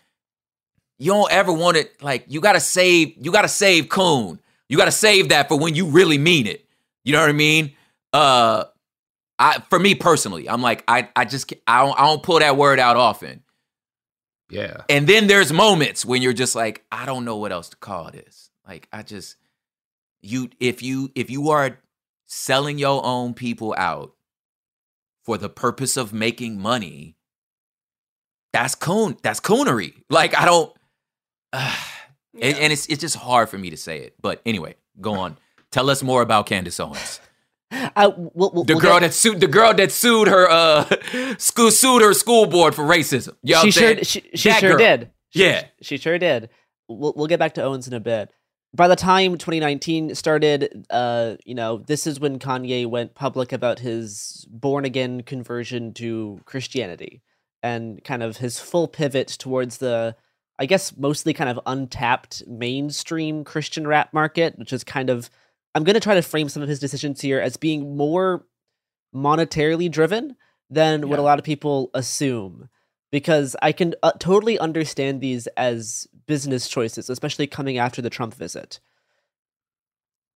[0.98, 4.92] you don't ever want it like you gotta save you gotta save coon you gotta
[4.92, 6.66] save that for when you really mean it.
[7.04, 7.74] You know what i mean?
[8.14, 8.66] Uh
[9.40, 12.58] I, for me personally, I'm like I, I just I don't, I don't pull that
[12.58, 13.42] word out often.
[14.52, 14.84] Yeah.
[14.90, 18.12] And then there's moments when you're just like, I don't know what else to call
[18.12, 18.50] this.
[18.68, 19.38] Like I just
[20.22, 21.80] you if you if you are
[22.28, 24.14] selling your own people out
[25.24, 27.16] for the purpose of making money,
[28.54, 29.94] that's coon that's coonery.
[30.10, 30.74] Like I don't
[31.54, 31.76] uh,
[32.42, 34.16] and, and it's it's just hard for me to say it.
[34.22, 35.38] But anyway, go on.
[35.72, 37.20] Tell us more about Candace Owens.
[37.72, 41.72] Uh, we'll, we'll, The girl get- that sued the girl that sued her uh school
[41.72, 43.36] sued her school board for racism.
[43.44, 44.78] You know she sure she, she sure girl.
[44.78, 45.10] did.
[45.34, 45.66] Yeah.
[45.82, 46.50] She sure did.
[46.90, 48.32] We'll we'll get back to Owens in a bit.
[48.74, 53.80] By the time 2019 started, uh, you know, this is when Kanye went public about
[53.80, 57.22] his born again conversion to Christianity
[57.62, 60.16] and kind of his full pivot towards the
[60.60, 65.30] I guess mostly kind of untapped mainstream Christian rap market, which is kind of
[65.74, 68.46] I'm going to try to frame some of his decisions here as being more
[69.16, 70.36] monetarily driven
[70.70, 72.70] than what a lot of people assume
[73.12, 78.34] because I can uh, totally understand these as business choices, especially coming after the Trump
[78.34, 78.80] visit.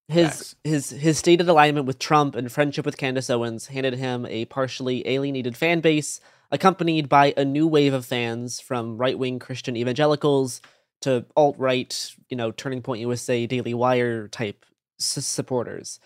[0.07, 4.45] His his his stated alignment with Trump and friendship with Candace Owens handed him a
[4.45, 6.19] partially alienated fan base,
[6.51, 10.61] accompanied by a new wave of fans from right wing Christian evangelicals
[11.01, 14.63] to alt right, you know, Turning Point USA, Daily Wire type
[14.97, 15.99] supporters.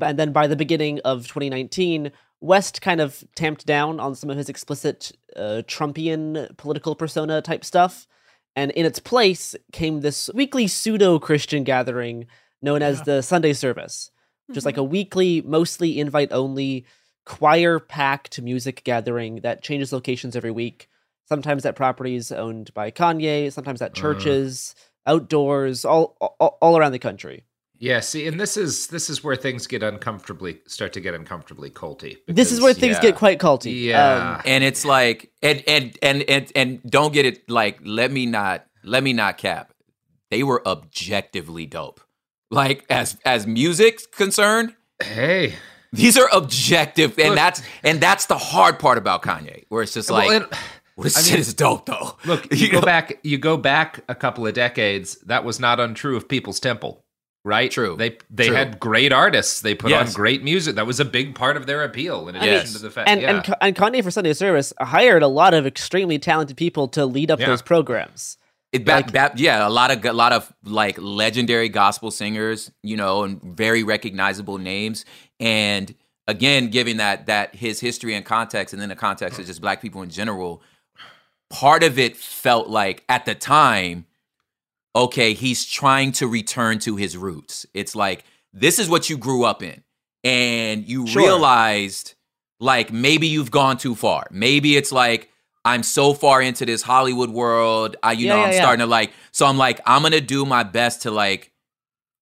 [0.00, 4.36] And then by the beginning of 2019, West kind of tamped down on some of
[4.36, 8.06] his explicit uh, Trumpian political persona type stuff.
[8.56, 12.26] And in its place came this weekly pseudo Christian gathering
[12.60, 14.10] known as the Sunday Service,
[14.46, 16.84] which is like a weekly, mostly invite only,
[17.24, 20.88] choir packed music gathering that changes locations every week.
[21.28, 24.74] Sometimes at properties owned by Kanye, sometimes at churches,
[25.06, 27.44] outdoors, all, all all around the country.
[27.82, 31.68] Yeah, see, and this is this is where things get uncomfortably start to get uncomfortably
[31.68, 32.18] culty.
[32.28, 33.82] This is where things get quite culty.
[33.86, 34.36] Yeah.
[34.36, 38.24] Um, and it's like and and and and and don't get it like let me
[38.24, 39.72] not let me not cap
[40.30, 42.00] they were objectively dope
[42.52, 45.54] like as as music's concerned hey
[45.92, 49.94] these are objective and Look- that's and that's the hard part about kanye where it's
[49.94, 50.50] just Well, like and-
[50.96, 53.18] well, this I shit mean, is dope though Look, you, go back.
[53.24, 55.16] You go back a couple of decades.
[55.26, 57.02] That was not untrue of People's Temple,
[57.44, 57.70] right?
[57.70, 57.96] True.
[57.96, 58.56] They they True.
[58.56, 59.60] had great artists.
[59.60, 60.76] They put on great music.
[60.76, 62.28] That was a big part of their appeal.
[62.28, 63.42] In I addition mean, to the fact, and, yeah.
[63.44, 67.30] and and Kanye for Sunday Service hired a lot of extremely talented people to lead
[67.30, 67.46] up Yeah.
[67.46, 68.38] those programs.
[68.72, 72.96] It ba- ba- yeah, a lot of a lot of like legendary gospel singers, you
[72.96, 75.04] know, and very recognizable names.
[75.38, 75.94] And
[76.26, 79.82] again, given that that his history and context, and then the context of just black
[79.82, 80.62] people in general,
[81.50, 84.06] part of it felt like at the time,
[84.94, 87.66] okay, he's trying to return to his roots.
[87.74, 89.82] It's like this is what you grew up in,
[90.24, 91.22] and you Sure.
[91.22, 92.14] realized
[92.60, 94.26] like maybe you've gone too far.
[94.30, 95.28] Maybe it's like
[95.64, 97.96] I'm so far into this Hollywood world.
[98.02, 98.58] I you Yeah, know yeah, I'm yeah.
[98.60, 101.50] starting to like so I'm like I'm going to do my best to like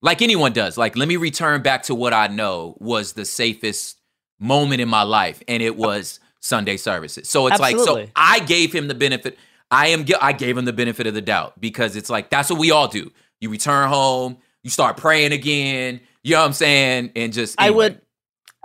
[0.03, 0.79] like anyone does.
[0.79, 3.99] Like let me return back to what I know was the safest
[4.39, 7.29] moment in my life and it was Sunday services.
[7.29, 9.37] So it's like so I gave him the benefit
[9.71, 12.59] I am I gave him the benefit of the doubt because it's like that's what
[12.59, 13.13] we all do.
[13.41, 17.13] You return home, you start praying again, you know what I'm saying?
[17.17, 18.01] And just I would,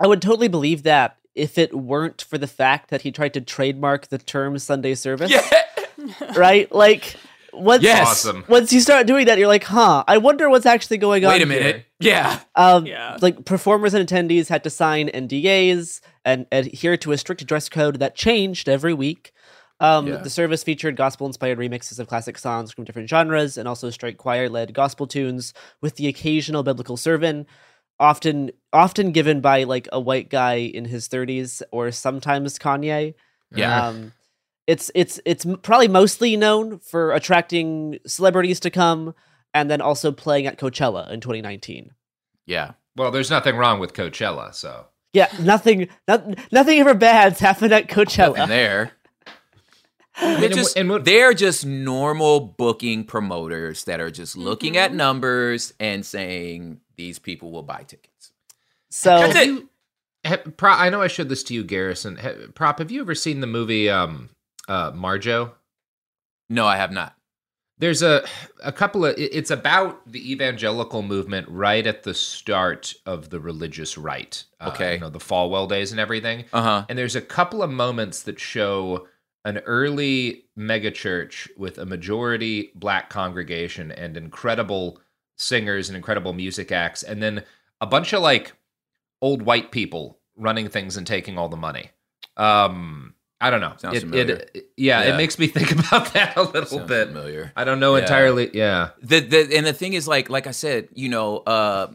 [0.00, 3.40] I would totally believe that if it weren't for the fact that he tried to
[3.40, 5.30] trademark the term Sunday service.
[5.30, 5.48] Yeah.
[6.36, 6.70] right?
[6.72, 7.16] Like
[7.52, 8.08] once Yes.
[8.08, 8.44] Awesome.
[8.48, 11.30] once you start doing that, you're like, huh, I wonder what's actually going on.
[11.32, 11.46] Wait a here.
[11.46, 11.86] minute.
[12.00, 12.40] Yeah.
[12.54, 13.16] Um, yeah.
[13.20, 18.00] like performers and attendees had to sign NDAs and adhere to a strict dress code
[18.00, 19.32] that changed every week.
[19.80, 20.16] Um, Yeah.
[20.16, 24.72] The service featured gospel-inspired remixes of classic songs from different genres, and also straight choir-led
[24.72, 27.46] gospel tunes with the occasional biblical sermon,
[27.98, 33.14] often often given by like a white guy in his 30s or sometimes Kanye.
[33.54, 33.88] Yeah.
[33.88, 34.12] Um,
[34.66, 39.14] it's it's it's probably mostly known for attracting celebrities to come,
[39.54, 41.92] and then also playing at Coachella in 2019.
[42.46, 42.72] Yeah.
[42.96, 47.88] well, there's nothing wrong with Coachella, so Yeah, nothing, not, nothing ever bad's happened at
[47.88, 48.38] Coachella.
[48.38, 48.92] And there.
[50.22, 54.94] Mean, They're just, wh- and they're just normal booking promoters that are just looking at
[54.94, 58.32] numbers and saying these people will buy tickets.
[58.90, 59.68] So Have you-
[60.26, 62.16] ha- Pro- I know I showed this to you, Garrison.
[62.16, 64.30] Ha- Prop, have you ever seen the movie um,
[64.68, 65.52] uh, Marjoe?
[66.48, 67.14] No, I have not.
[67.78, 68.24] There's a
[68.64, 69.14] a couple of.
[69.18, 74.42] It's about the evangelical movement right at the start of the religious right.
[74.58, 74.94] Uh, Okay.
[74.94, 76.46] you know the Falwell days and everything.
[76.54, 76.84] Uh huh.
[76.88, 79.06] And there's a couple of moments that show
[79.46, 85.00] an early megachurch with a majority black congregation and incredible
[85.36, 87.42] singers and incredible music acts, and then
[87.80, 88.52] a bunch of like
[89.22, 91.90] old white people running things and taking all the money.
[92.36, 93.74] Um, I don't know.
[93.78, 94.34] Sounds It- familiar.
[94.52, 95.14] it- yeah, Yeah.
[95.14, 97.08] it makes me think about that a little Sounds bit.
[97.08, 97.52] familiar.
[97.56, 98.02] I don't know Yeah.
[98.02, 98.50] entirely.
[98.52, 98.90] Yeah.
[99.02, 101.92] The, the and the thing is like like I said, you know, uh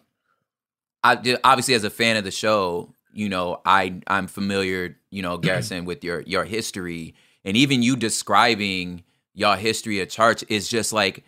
[1.03, 5.21] I did- obviously as a fan of the show, you know, I I'm familiar, you
[5.21, 10.67] know, Garrison with your your history and even you describing your history of church is
[10.67, 11.23] just like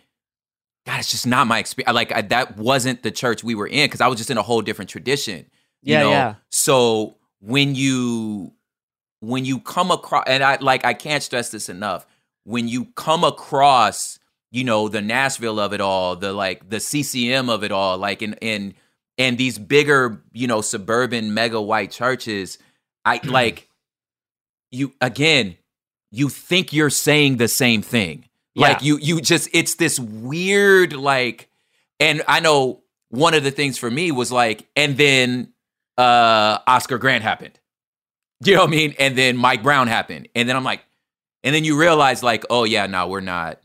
[0.86, 1.94] God, it's just not my experience.
[1.94, 4.42] Like I, that wasn't the church we were in because I was just in a
[4.42, 5.46] whole different tradition.
[5.82, 6.10] Yeah, know?
[6.10, 6.34] yeah.
[6.50, 8.52] So when you
[9.20, 12.06] when you come across and I like I can't stress this enough,
[12.44, 14.18] when you come across,
[14.50, 18.20] you know, the Nashville of it all, the like the CCM of it all, like
[18.20, 18.74] in in
[19.16, 22.58] and these bigger, you know, suburban mega white churches,
[23.06, 23.68] I like
[24.70, 25.56] you again,
[26.14, 28.28] you think you're saying the same thing.
[28.56, 31.48] Like you you just it's this weird like
[31.98, 35.52] and I know one of the things for me was like and then
[35.98, 37.58] uh Oscar Grant happened.
[38.44, 38.94] You know what I mean?
[39.00, 40.28] And then Mike Brown happened.
[40.36, 40.84] And then I'm like
[41.42, 43.60] and then you realize like oh yeah, no, we're not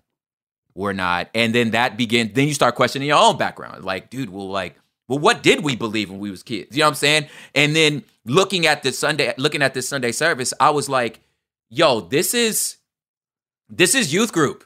[0.73, 1.29] we're not.
[1.35, 3.85] And then that begin then you start questioning your own background.
[3.85, 4.75] Like dude, well like
[5.07, 6.75] well what did we believe when we was kids?
[6.75, 7.27] You know what I'm saying?
[7.53, 11.19] And then looking at the Sunday looking at this Sunday service, I was like,
[11.69, 12.77] yo, this is
[13.69, 14.65] this is youth group.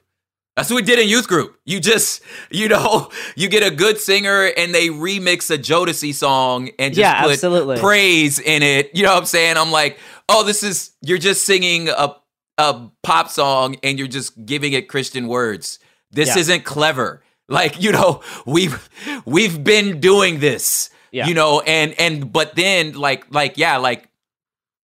[0.55, 1.59] That's what we did in youth group.
[1.65, 6.69] You just, you know, you get a good singer and they remix a Jodeci song
[6.77, 7.77] and just Yeah, put absolutely.
[7.79, 8.91] praise in it.
[8.95, 9.57] You know what I'm saying?
[9.57, 9.97] I'm like,
[10.29, 12.15] oh, this is you're just singing a
[12.59, 15.79] a pop song and you're just giving it Christian words.
[16.11, 16.37] This Yeah.
[16.41, 17.23] isn't clever.
[17.49, 18.89] Like, you know, we've
[19.25, 20.91] we've been doing this.
[21.11, 21.25] Yeah.
[21.27, 24.07] You know, and and but then like like yeah, like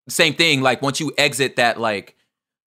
[0.09, 2.15] same thing like once you exit that like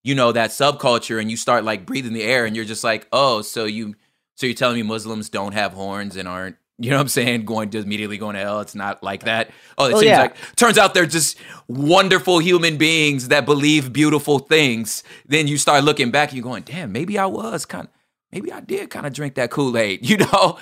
[0.03, 3.07] you know that subculture and you start like breathing the air and you're just like
[3.11, 3.95] oh so you
[4.35, 7.45] so you're telling me muslims don't have horns and aren't you know what i'm saying?
[7.45, 9.51] Going to immediately going to hell it's not like that.
[9.77, 10.21] Oh it Oh, seems yeah.
[10.21, 15.03] like turns out they're just wonderful human beings that believe beautiful things.
[15.27, 17.93] Then you start looking back and you're going damn maybe i was kind of
[18.31, 20.57] maybe i did kind of drink that kool-aid you know?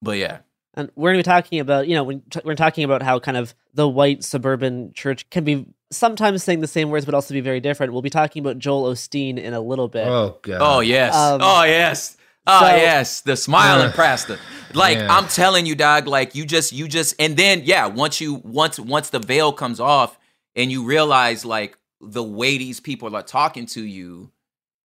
[0.00, 0.38] But yeah.
[0.76, 3.54] And we're be talking about, you know, when t- we're talking about how kind of
[3.74, 7.60] the white suburban church can be sometimes saying the same words, but also be very
[7.60, 7.92] different.
[7.92, 10.06] We'll be talking about Joel Osteen in a little bit.
[10.06, 10.58] Oh god.
[10.60, 11.14] Oh yes.
[11.14, 12.16] Um, oh yes.
[12.46, 13.20] Oh so- yes.
[13.22, 13.94] The smiling Ugh.
[13.94, 14.38] pastor.
[14.74, 15.14] Like Yeah.
[15.16, 16.06] I'm telling you, dog.
[16.06, 19.80] Like you just, you just, and then yeah, once you, once, once the veil comes
[19.80, 20.18] off,
[20.56, 24.30] and you realize like the way these people are talking to you,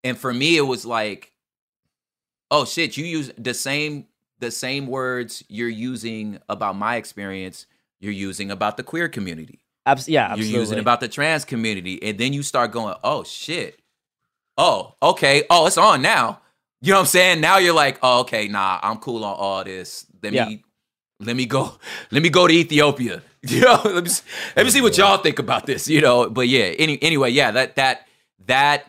[0.04, 1.34] and for me, it was like,
[2.50, 4.08] oh shit, you use the same,
[4.40, 7.66] the same words you're using about my experience.
[8.00, 10.52] You're using about the queer community Abs- yeah, absolutely.
[10.52, 13.80] you're using about the trans community and then you start going oh shit.
[14.58, 15.44] Oh okay.
[15.50, 16.42] Oh it's on now.
[16.82, 17.42] You know what i'm saying?
[17.42, 20.06] Now you're like oh okay nah i'm cool on all this.
[20.22, 20.46] Let Yeah.
[20.48, 20.64] me
[21.20, 21.74] let me go
[22.12, 23.22] let me go to ethiopia.
[23.42, 24.10] You know let me,
[24.58, 26.30] let me see what y'all think about this you know?
[26.30, 28.06] But yeah any, anyway yeah that that
[28.48, 28.86] that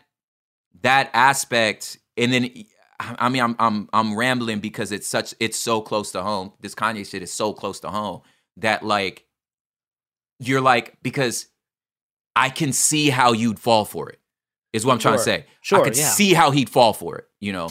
[0.83, 2.51] that aspect and then
[2.99, 6.53] i mean i'm i'm i'm rambling because it's such it's so close to home.
[6.61, 8.23] This kanye shit is so close to home
[8.57, 9.25] that like
[10.41, 11.47] you're like because
[12.35, 14.19] I can see how you'd fall for it.
[14.73, 15.47] Is what I'm trying to say.
[15.63, 16.09] Sure, I could yeah.
[16.09, 17.27] see how he'd fall for it.
[17.41, 17.71] You know.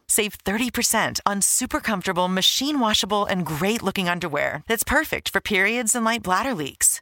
[0.11, 5.95] Save 30% on super comfortable, machine washable, and great looking underwear that's perfect for periods
[5.95, 7.01] and light bladder leaks.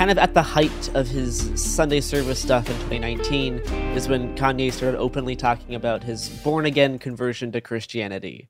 [0.00, 3.58] kind of at the height of his Sunday service stuff in 2019
[3.94, 8.48] is when Kanye started openly talking about his born again conversion to Christianity.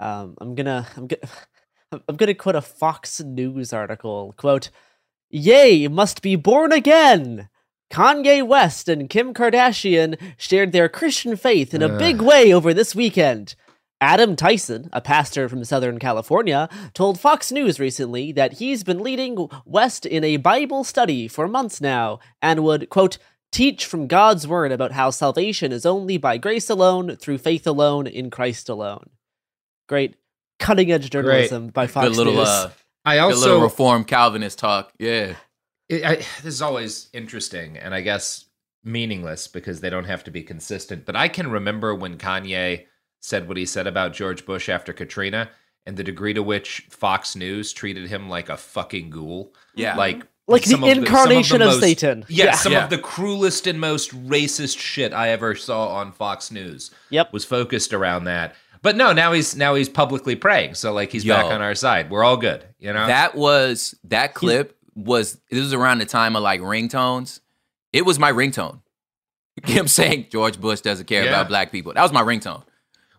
[0.00, 1.22] Um, I'm gonna I'm gonna
[2.08, 4.34] I'm gonna quote a Fox News article.
[4.36, 4.70] Quote,
[5.30, 7.48] Yay, must be born again!
[7.92, 12.96] Kanye West and Kim Kardashian shared their Christian faith in a big way over this
[12.96, 13.54] weekend.
[14.00, 19.48] Adam Tyson, a pastor from Southern California, told Fox News recently that he's been leading
[19.64, 23.18] West in a Bible study for months now and would, quote,
[23.50, 28.06] teach from God's word about how salvation is only by grace alone, through faith alone,
[28.06, 29.10] in Christ alone.
[29.88, 30.14] Great
[30.58, 32.48] cutting edge journalism by Fox Good little, News.
[32.48, 32.70] uh,
[33.04, 34.92] I good also- little reform Calvinist talk.
[34.98, 35.34] Yeah.
[35.88, 38.44] It, I, this is always interesting and I guess
[38.84, 41.06] meaningless because they don't have to be consistent.
[41.06, 42.84] But I can remember when Kanye
[43.20, 45.50] said what he said about George Bush after Katrina
[45.86, 49.52] and the degree to which Fox News treated him like a fucking ghoul.
[49.74, 49.96] Yeah.
[49.96, 52.24] Like, Like the some some incarnation of most- Satan.
[52.28, 52.52] Yeah, Yeah.
[52.52, 52.84] some Yeah.
[52.84, 56.90] of the cruelest and most racist shit I ever saw on Fox News.
[57.10, 57.32] Yep.
[57.32, 58.54] Was focused around that.
[58.80, 60.74] But no, now he's now he's publicly praying.
[60.74, 61.34] So like he's Yo.
[61.34, 62.10] back on our side.
[62.10, 63.06] We're all good, you know?
[63.06, 67.40] That was that clip was this was around the time of like ringtones.
[67.92, 68.80] It was my ringtone.
[69.64, 71.30] Him saying George Bush doesn't care Yeah.
[71.30, 71.92] about black people.
[71.94, 72.62] That was my ringtone.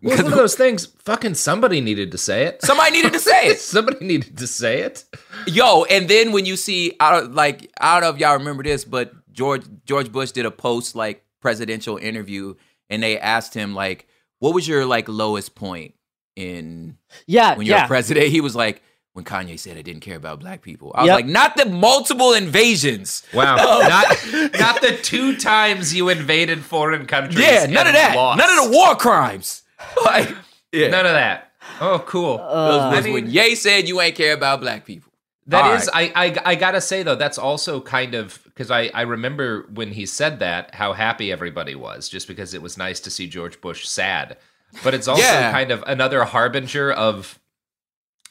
[0.01, 0.85] Well, it's one of those things.
[0.99, 2.61] Fucking somebody needed to say it.
[2.61, 3.59] Somebody needed to say it.
[3.59, 5.03] somebody needed to say it.
[5.47, 8.63] Yo, and then when you see out of like I don't know if y'all remember
[8.63, 12.55] this, but George George Bush did a post like presidential interview
[12.89, 14.07] and they asked him like,
[14.39, 15.93] what was your like lowest point
[16.35, 16.97] in
[17.27, 17.87] Yeah, when you're yeah.
[17.87, 18.27] president?
[18.27, 18.81] He was like,
[19.13, 20.91] when Kanye said I didn't care about black people.
[20.95, 21.15] I was Yep.
[21.15, 23.23] like, not the multiple invasions.
[23.33, 23.55] Wow.
[23.59, 27.39] Um, not not the two times you invaded foreign countries.
[27.43, 28.15] Yeah, none of that.
[28.15, 28.37] lost.
[28.37, 29.63] None of the war crimes.
[30.05, 30.35] Like,
[30.71, 30.89] yeah.
[30.89, 31.51] None of that.
[31.81, 32.37] Oh, cool.
[32.37, 35.11] Those Uh, was I when mean- Ye said you ain't care about black people.
[35.47, 36.11] That All is, right.
[36.15, 39.91] I, I I gotta say though, that's also kind of because I I remember when
[39.91, 43.59] he said that how happy everybody was, just because it was nice to see George
[43.59, 44.37] Bush sad.
[44.83, 45.51] But it's also Yeah.
[45.51, 47.39] kind of another harbinger of,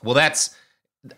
[0.04, 0.54] well, that's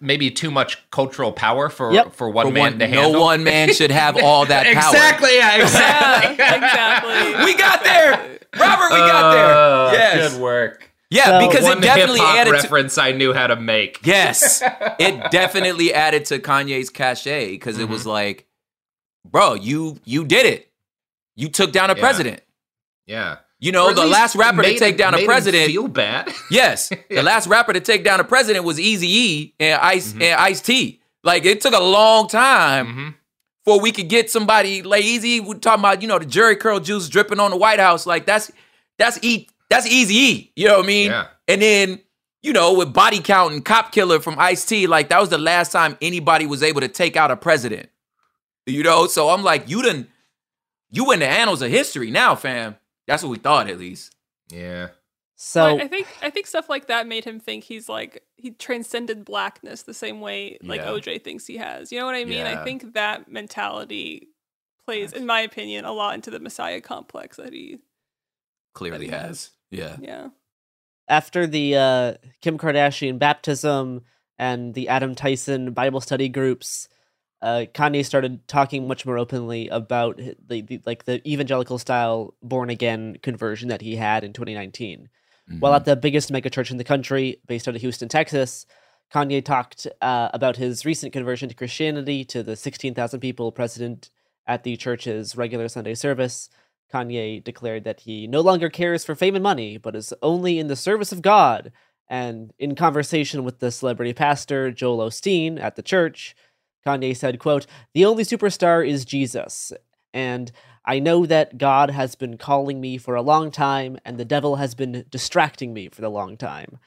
[0.00, 2.12] maybe too much cultural power for Yep.
[2.12, 3.12] for one For man one- to handle.
[3.12, 4.92] no one man should have all that power.
[4.94, 5.34] exactly.
[5.36, 5.56] Yeah.
[5.62, 6.32] Exactly.
[6.34, 7.44] exactly.
[7.44, 8.10] We got there,
[8.58, 8.90] Robert.
[8.92, 9.54] We got there.
[9.54, 10.32] Oh, Yes.
[10.32, 10.90] Good work.
[11.12, 12.50] Yeah, So- because One it definitely hip-hop added.
[12.50, 13.98] To, reference I knew how to make.
[14.04, 14.62] yes,
[15.00, 17.92] it definitely added to Kanye's cachet because it Mm-hmm.
[17.92, 18.46] was like,
[19.28, 20.70] bro, you you did it.
[21.36, 22.00] You took down a Yeah.
[22.00, 22.42] president.
[23.06, 23.36] Yeah.
[23.60, 25.66] You know, the last rapper to take him- down a president.
[25.70, 26.32] Feel bad.
[26.50, 30.22] Yes, the last rapper to take down a president was Easy E and Ice and
[30.22, 31.00] Ice T.
[31.22, 33.08] Like it took a long time Mm-hmm.
[33.64, 35.44] before we could get somebody like Eazy.
[35.46, 38.06] We talking about you know the Jheri curl juice dripping on the White House.
[38.06, 38.50] Like that's
[38.98, 40.52] that's E that's Easy E.
[40.56, 41.10] You know what I mean?
[41.10, 41.26] Yeah.
[41.46, 42.00] And then
[42.42, 44.86] you know with body count and cop killer from Ice T.
[44.86, 47.90] Like that was the last time anybody was able to take out a president.
[48.64, 50.08] You know, so I'm like you didn't
[50.90, 52.76] you in the annals of history now, fam.
[53.06, 54.14] That's what we thought at least.
[54.50, 54.88] Yeah.
[55.36, 58.50] So I, I think I think stuff like that made him think he's like he
[58.50, 60.88] transcended blackness the same way like Yeah.
[60.88, 61.90] OJ thinks he has.
[61.90, 62.38] You know what I mean?
[62.38, 62.60] Yeah.
[62.60, 64.28] I think that mentality
[64.84, 67.78] plays, in my opinion, a lot into the Messiah complex that he
[68.74, 69.50] Clearly That he has.
[69.70, 69.96] Yeah.
[70.00, 70.28] yeah.
[71.08, 74.02] after the uh, Kim Kardashian baptism
[74.38, 76.88] and the Adam Tyson Bible study groups,
[77.42, 82.70] uh, Kanye started talking much more openly about the, the like the evangelical style born
[82.70, 85.08] again conversion that he had in 2019.
[85.58, 88.66] While at the biggest megachurch in the country, based out of Houston, Texas,
[89.12, 94.10] Kanye talked uh, about his recent conversion to Christianity to the 16,000 people present
[94.46, 96.48] at the church's regular Sunday service.
[96.92, 100.68] Kanye declared that he no longer cares for fame and money, but is only in
[100.68, 101.72] the service of God,
[102.08, 106.34] And in conversation with the celebrity pastor Joel Osteen at the church,
[106.86, 109.72] Kanye said, quote, "The only superstar is Jesus,
[110.14, 110.50] and
[110.84, 114.56] I know that God has been calling me for a long time and the devil
[114.56, 116.78] has been distracting me for the long time."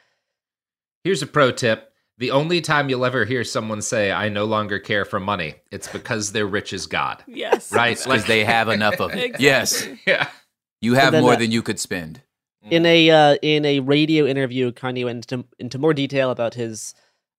[1.04, 1.92] Here's a pro tip.
[2.18, 5.88] The only time you'll ever hear someone say, I no longer care for money, it's
[5.88, 7.24] because they're rich as God.
[7.28, 7.72] Yes.
[7.72, 7.98] Right?
[7.98, 9.24] because they have enough of it.
[9.36, 9.46] Exactly.
[9.46, 10.30] Yes, Yeah.
[10.80, 12.22] you have more uh, than you could spend.
[12.70, 16.94] In a uh, in a radio interview, Kanye went into, into more detail about his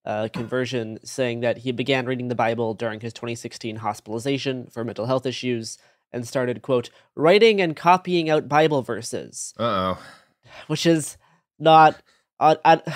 [0.04, 5.06] uh, conversion, saying that he began reading the Bible during his 2016 hospitalization for mental
[5.06, 5.78] health issues
[6.12, 10.02] and started, quote, writing and copying out Bible verses, Uh oh.
[10.66, 11.16] which is
[11.58, 12.00] not.
[12.38, 12.82] Uh, I,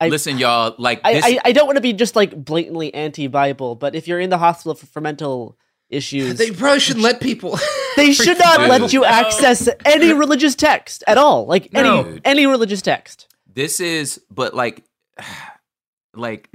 [0.00, 1.24] I, Listen, y'all, like I, this.
[1.24, 4.28] I, I don't want to be just like blatantly anti Bible, but if you're in
[4.30, 5.56] the hospital for, for mental
[5.88, 7.58] issues, They probably shouldn't let people.
[7.96, 8.68] they should not Dude.
[8.68, 11.46] let you access any religious text at all.
[11.46, 12.18] Like any No.
[12.24, 13.34] any religious text.
[13.50, 14.84] this is but like
[16.16, 16.48] like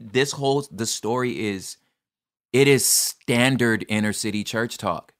[0.00, 1.76] this whole the story is
[2.52, 5.14] it is standard inner city church talk.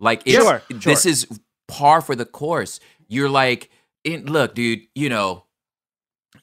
[0.00, 1.26] Like it's, Sure, this is
[1.68, 2.80] par for the course.
[3.08, 3.70] You're like
[4.02, 5.44] in, look dude you know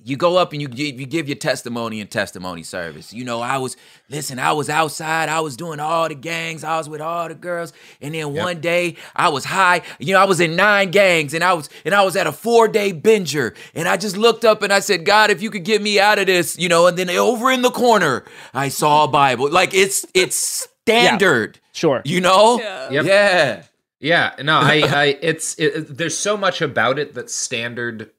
[0.04, 3.14] you go up and you give, you give your testimony and testimony service.
[3.14, 3.78] You know, I was
[4.10, 7.36] listen, I was outside, I was doing all the gangs, I was with all the
[7.36, 9.82] girls, and then one day I was high.
[10.00, 12.32] You know, I was in nine gangs, and I was and I was at a
[12.32, 15.64] four day binger, and I just looked up and I said, God, if you could
[15.64, 19.04] get me out of this, you know, and then over in the corner I saw
[19.04, 19.50] a Bible.
[19.50, 20.36] Like it's it's
[20.82, 22.02] standard, Sure.
[22.06, 22.90] you know, Yeah.
[22.92, 23.06] Yep.
[23.06, 23.64] yeah.
[24.04, 28.10] Yeah, no, I, I, it's, it, there's so much about it that's standard.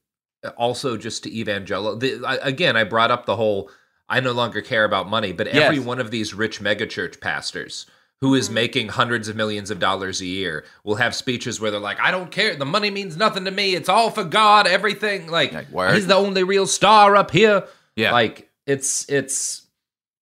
[0.56, 1.98] Also, just to evangelical.
[1.98, 3.70] The, I, again, I brought up the whole.
[4.08, 7.86] I no longer care about money, but every one of these rich megachurch pastors
[8.20, 8.54] who is mm-hmm.
[8.54, 12.10] making hundreds of millions of dollars a year will have speeches where they're like, "I
[12.10, 12.54] don't care.
[12.54, 13.74] The money means nothing to me.
[13.74, 14.66] It's all for God.
[14.66, 15.28] Everything.
[15.28, 17.64] Like, Like, he's the only real star up here.
[17.96, 18.12] Yeah.
[18.12, 19.66] like it's it's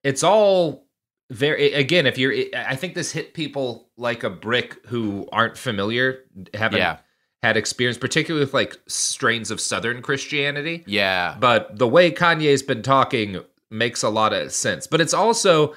[0.02, 0.86] it's all
[1.30, 6.24] very again if you're i think this hit people like a brick who aren't familiar
[6.54, 6.98] haven't Yeah.
[7.42, 11.36] Had experience particularly with like strains of southern christianity Yeah.
[11.40, 15.74] but the way kanye's been talking makes a lot of sense but it's also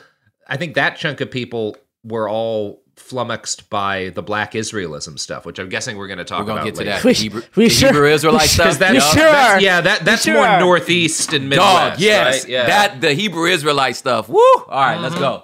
[0.47, 5.57] i think that chunk of people were all flummoxed by the black israelism stuff which
[5.57, 6.91] i'm guessing we're going to talk We're gonna about get to later.
[6.91, 7.03] that.
[7.03, 8.65] We- Hebrew, we the sure- Hebrew Israelite stuff.
[8.65, 10.59] because that's, sure that's- yeah that that's sure more are.
[10.59, 12.51] northeast and midwest Dog, yes, right?
[12.51, 14.29] yeah that the Hebrew Israelite stuff.
[14.29, 14.37] Woo!
[14.37, 15.23] All right, let's mm-hmm.
[15.23, 15.43] go.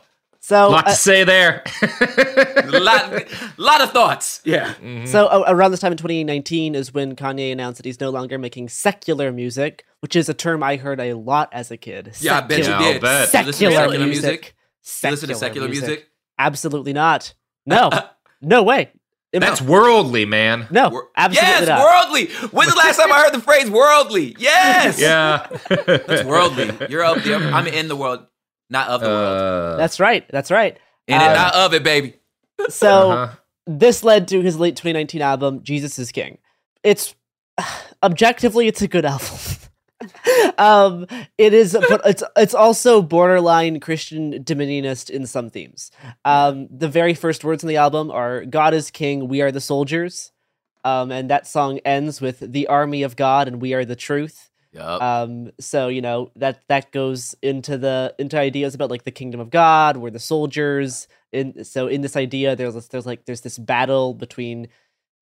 [0.49, 1.63] So lot uh, to say there
[2.67, 3.23] lot,
[3.57, 4.41] lot of thoughts.
[4.43, 4.73] Yeah.
[5.05, 8.39] So uh, around this time in 2019 is when Kanye announced that he's no longer
[8.39, 12.13] making secular music, which is a term I heard a lot as a kid.
[12.19, 13.01] Yeah, I bet you Secular- I'll did.
[13.01, 13.33] bet.
[13.33, 14.23] You listen to Secular secular music.
[14.23, 14.55] music.
[15.03, 16.09] You listen to secular music.
[16.39, 17.33] Absolutely not.
[17.67, 17.91] No,
[18.41, 18.91] no way.
[19.31, 20.65] That's worldly, man.
[20.71, 21.79] no, Wor- absolutely yes, not.
[21.83, 22.25] worldly.
[22.49, 24.35] When's the last time I heard the phrase worldly?
[24.39, 24.99] Yes.
[24.99, 25.45] Yeah.
[25.85, 26.71] That's worldly.
[26.89, 27.37] You're up there.
[27.37, 28.25] I'm in the world,
[28.69, 29.37] not of the world.
[29.41, 30.25] Uh, That's right.
[30.29, 30.77] That's right.
[31.07, 32.15] In it, um, not of it, baby.
[32.69, 33.35] So Uh-huh.
[33.65, 36.37] this led to his late 2019 album, Jesus is King.
[36.83, 37.15] It's
[38.03, 39.27] objectively, it's a good album.
[40.57, 41.05] um,
[41.37, 45.91] it is, but it's it's also borderline Christian dominionist in some themes.
[46.23, 49.59] Um, the very first words in the album are "God is King, we are the
[49.59, 50.31] soldiers,"
[50.85, 54.48] um, and that song ends with "the army of God and we are the truth."
[54.71, 55.01] Yup.
[55.01, 59.39] Um, so you know that that goes into the into ideas about like the kingdom
[59.39, 61.07] of God, we're the soldiers.
[61.31, 64.67] In so in this idea, there's this- there's like there's this battle between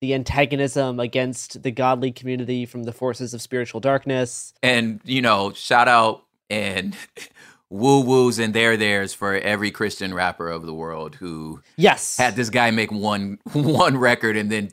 [0.01, 4.53] the antagonism against the godly community from the forces of spiritual darkness.
[4.61, 6.95] and you know, shout out and
[7.69, 12.35] woo woos and there there's for every Christian rapper of the world who Yes, had
[12.35, 14.69] this guy make one one record and then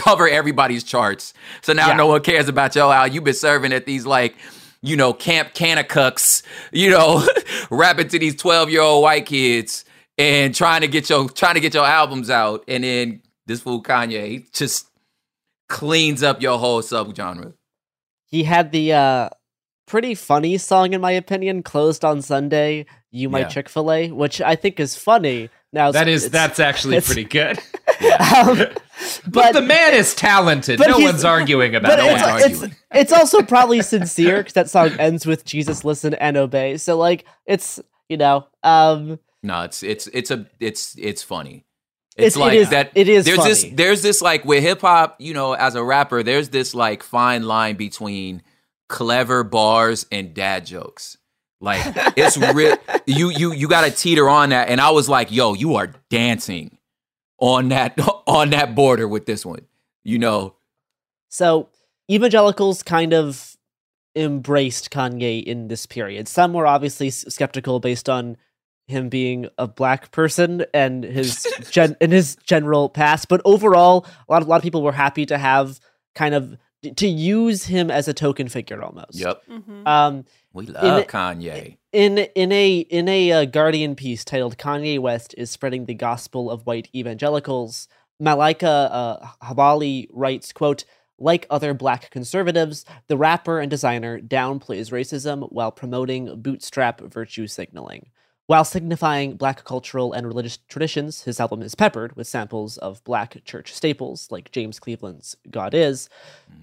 [0.00, 1.34] cover everybody's charts.
[1.62, 1.96] So now Yeah.
[1.96, 4.34] no one cares about yo how you've been serving at these like
[4.82, 6.42] you know Camp Kanakuks,
[6.72, 7.26] you know,
[7.70, 9.84] rapping to these twelve year old white kids
[10.16, 13.82] and trying to get your trying to get your albums out, and then this fool
[13.82, 14.86] Kanye just
[15.68, 17.54] cleans up your whole subgenre.
[18.26, 19.28] he had the uh
[19.86, 23.48] pretty funny song in my opinion, "Closed on Sunday." You my Yeah.
[23.48, 25.50] Chick Fil A, which I think is funny.
[25.72, 27.58] Now that is that's actually pretty good.
[28.00, 28.56] um,
[29.24, 30.78] But but the man is talented.
[30.78, 32.02] No one's arguing about it.
[32.02, 32.76] No it's, it's, arguing.
[32.92, 36.76] it's also probably sincere because that song ends with Jesus listen and obey.
[36.76, 41.64] So like it's you know um No, it's it's it's a it's it's funny.
[42.16, 42.90] It's- It's, like is- that.
[42.94, 43.66] it is There's this.
[43.72, 45.16] There's this like with hip hop.
[45.18, 48.42] You know, as a rapper, there's this like fine line between
[48.88, 51.16] clever bars and dad jokes.
[51.60, 51.80] Like
[52.16, 52.76] it's real.
[53.06, 54.68] You you you got to teeter on that.
[54.68, 56.76] And I was like, yo, you are dancing
[57.40, 59.66] on that on that border with this one.
[60.04, 60.54] You know,
[61.28, 61.68] so
[62.10, 63.56] evangelicals kind of
[64.16, 66.26] embraced Kanye in this period.
[66.28, 68.36] Some were obviously skeptical based on
[68.88, 74.32] him being a black person and his gen- and his general past, but overall, a
[74.32, 75.78] lot of a lot of people were happy to have
[76.14, 76.56] kind of
[76.96, 79.14] to use him as a token figure almost.
[79.14, 79.42] Yep.
[79.86, 81.76] Um, We love a- Kanye.
[81.92, 86.48] In in a in a uh, Guardian piece titled "Kanye West is spreading the gospel
[86.48, 87.88] of white evangelicals,"
[88.22, 90.84] Malaika uh, Jabali writes, "quote
[91.18, 98.10] Like other black conservatives, the rapper and designer downplays racism while promoting bootstrap virtue signaling."
[98.46, 103.44] While signifying black cultural and religious traditions, his album is peppered with samples of black
[103.44, 106.08] church staples like James Cleveland's God Is.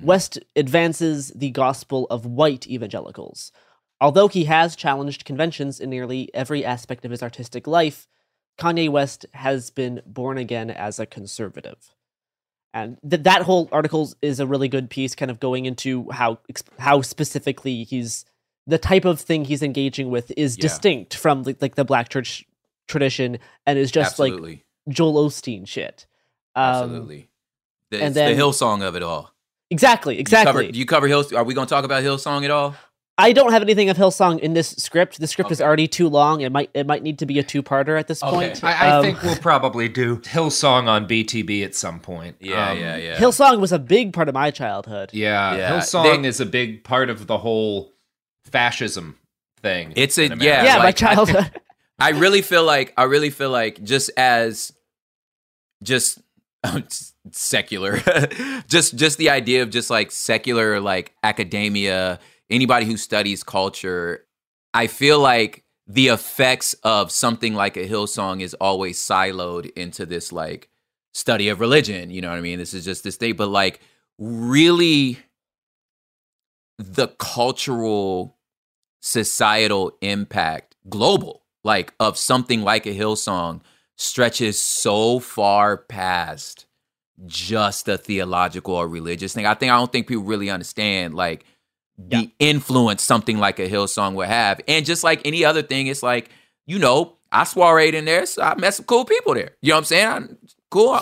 [0.01, 3.51] West advances the gospel of white evangelicals.
[3.99, 8.07] Although he has challenged conventions in nearly every aspect of his artistic life,
[8.59, 11.93] Kanye West has been born again as a conservative.
[12.73, 16.39] And th- that whole article is a really good piece, kind of going into how
[16.77, 18.25] how specifically he's
[18.67, 20.61] the type of thing he's engaging with is Yeah.
[20.63, 22.45] distinct from like, like the black church
[22.87, 24.63] tradition and is just Absolutely.
[24.87, 26.05] like Joel Osteen shit.
[26.55, 27.29] Um, Absolutely.
[27.91, 29.31] The, and it's then- the Hillsong of it all.
[29.69, 30.65] Exactly, You exactly.
[30.67, 31.25] cover, you cover Hill.
[31.35, 32.75] Are we going to talk about Hillsong at all?
[33.19, 35.19] I don't have anything of Hillsong in this script.
[35.19, 36.41] The script is already too long.
[36.41, 38.63] It might it might need to be a two parter at this point.
[38.63, 42.35] I, I Um, think we'll probably do Hillsong on BTB at some point.
[42.39, 43.17] Yeah, Um, yeah, yeah.
[43.17, 45.09] Hillsong was a big part of my childhood.
[45.13, 47.93] Yeah, Yeah, Hillsong they- is a big part of the whole
[48.45, 49.17] fascism
[49.63, 49.93] thing.
[49.95, 50.63] It's a in yeah.
[50.63, 51.51] Yeah, my like, I- childhood.
[51.99, 54.71] I really feel like I really feel like just as
[55.81, 56.19] just
[57.31, 57.97] secular
[58.67, 64.25] just just the idea of just like secular like academia anybody who studies culture
[64.73, 70.31] I feel like the effects of something like a Hillsong is always siloed into this
[70.31, 70.69] like
[71.13, 72.59] study of religion you know what I mean?
[72.59, 73.79] This is just this thing but like
[74.17, 75.19] really
[76.77, 78.37] the cultural
[79.01, 83.61] societal impact global like of something like a hillsong
[83.95, 86.65] stretches so far past
[87.25, 89.45] just a theological or religious thing.
[89.45, 91.45] I think i don't think people really understand like
[91.97, 94.61] the influence something like a hillsong would have.
[94.67, 96.29] And just like any other thing it's like
[96.65, 99.51] you know i soireed in there so i met some cool people there.
[99.61, 100.07] You know what i'm saying?
[100.07, 100.99] I- cool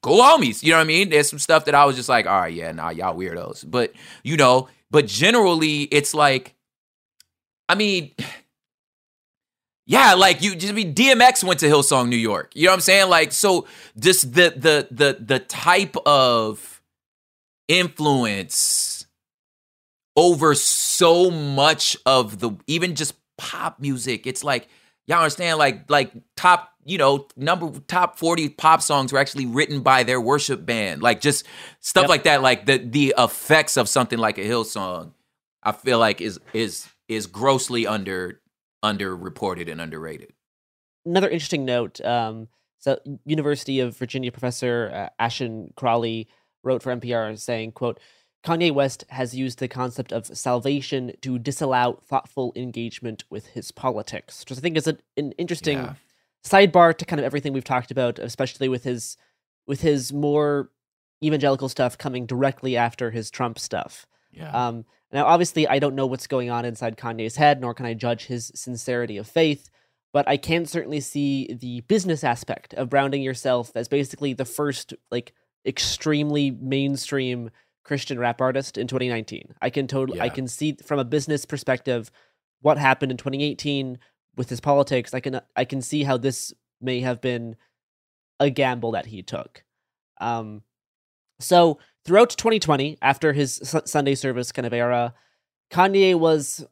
[0.00, 1.10] cool homies you know what i mean?
[1.10, 3.64] There's some stuff that i was just like all right yeah nah y'all weirdos.
[3.68, 3.92] But
[4.22, 6.54] you know but generally it's like
[7.68, 8.12] I mean,
[9.86, 12.52] yeah, like you just I mean DMX went to Hillsong, New York.
[12.54, 13.08] You know what I'm saying?
[13.10, 13.66] Like, so
[13.98, 16.82] just the the the the type of
[17.68, 18.97] influence
[20.18, 24.26] over so much of the even just pop music.
[24.26, 24.66] It's like
[25.06, 29.80] y'all understand, like like top, you know, number top 40 pop songs were actually written
[29.80, 31.02] by their worship band.
[31.02, 31.46] Like just
[31.78, 32.08] stuff Yep.
[32.10, 32.42] like that.
[32.42, 35.12] Like the the effects of something like a Hillsong,
[35.62, 38.40] I feel like is is is grossly under
[38.84, 40.32] underreported and underrated.
[41.06, 42.00] Another interesting note.
[42.00, 42.48] Um,
[42.80, 46.28] so, University of Virginia professor uh, Ashon Crawley
[46.64, 47.98] wrote for NPR saying, "quote
[48.48, 54.40] Kanye West has used the concept of salvation to disallow thoughtful engagement with his politics,
[54.40, 55.94] which I think is a, an interesting Yeah.
[56.42, 59.18] sidebar to kind of everything we've talked about, especially with his
[59.66, 60.70] with his more
[61.22, 64.06] evangelical stuff coming directly after his Trump stuff.
[64.32, 64.50] Yeah.
[64.50, 67.92] Um, now, obviously, I don't know what's going on inside Kanye's head, nor can I
[67.92, 69.68] judge his sincerity of faith.
[70.12, 74.94] But I can certainly see the business aspect of branding yourself as basically the first,
[75.10, 75.34] like,
[75.66, 77.50] extremely mainstream
[77.88, 79.54] Christian rap artist in 2019.
[79.62, 82.10] I can totally, I can see from a business perspective
[82.60, 83.98] what happened in 2018
[84.36, 85.14] with his politics.
[85.14, 87.56] I can, I can see how this may have been
[88.38, 89.64] a gamble that he took.
[90.20, 90.62] Um,
[91.40, 95.14] so throughout 2020, after his Su- Sunday service kind of era,
[95.70, 96.66] Kanye was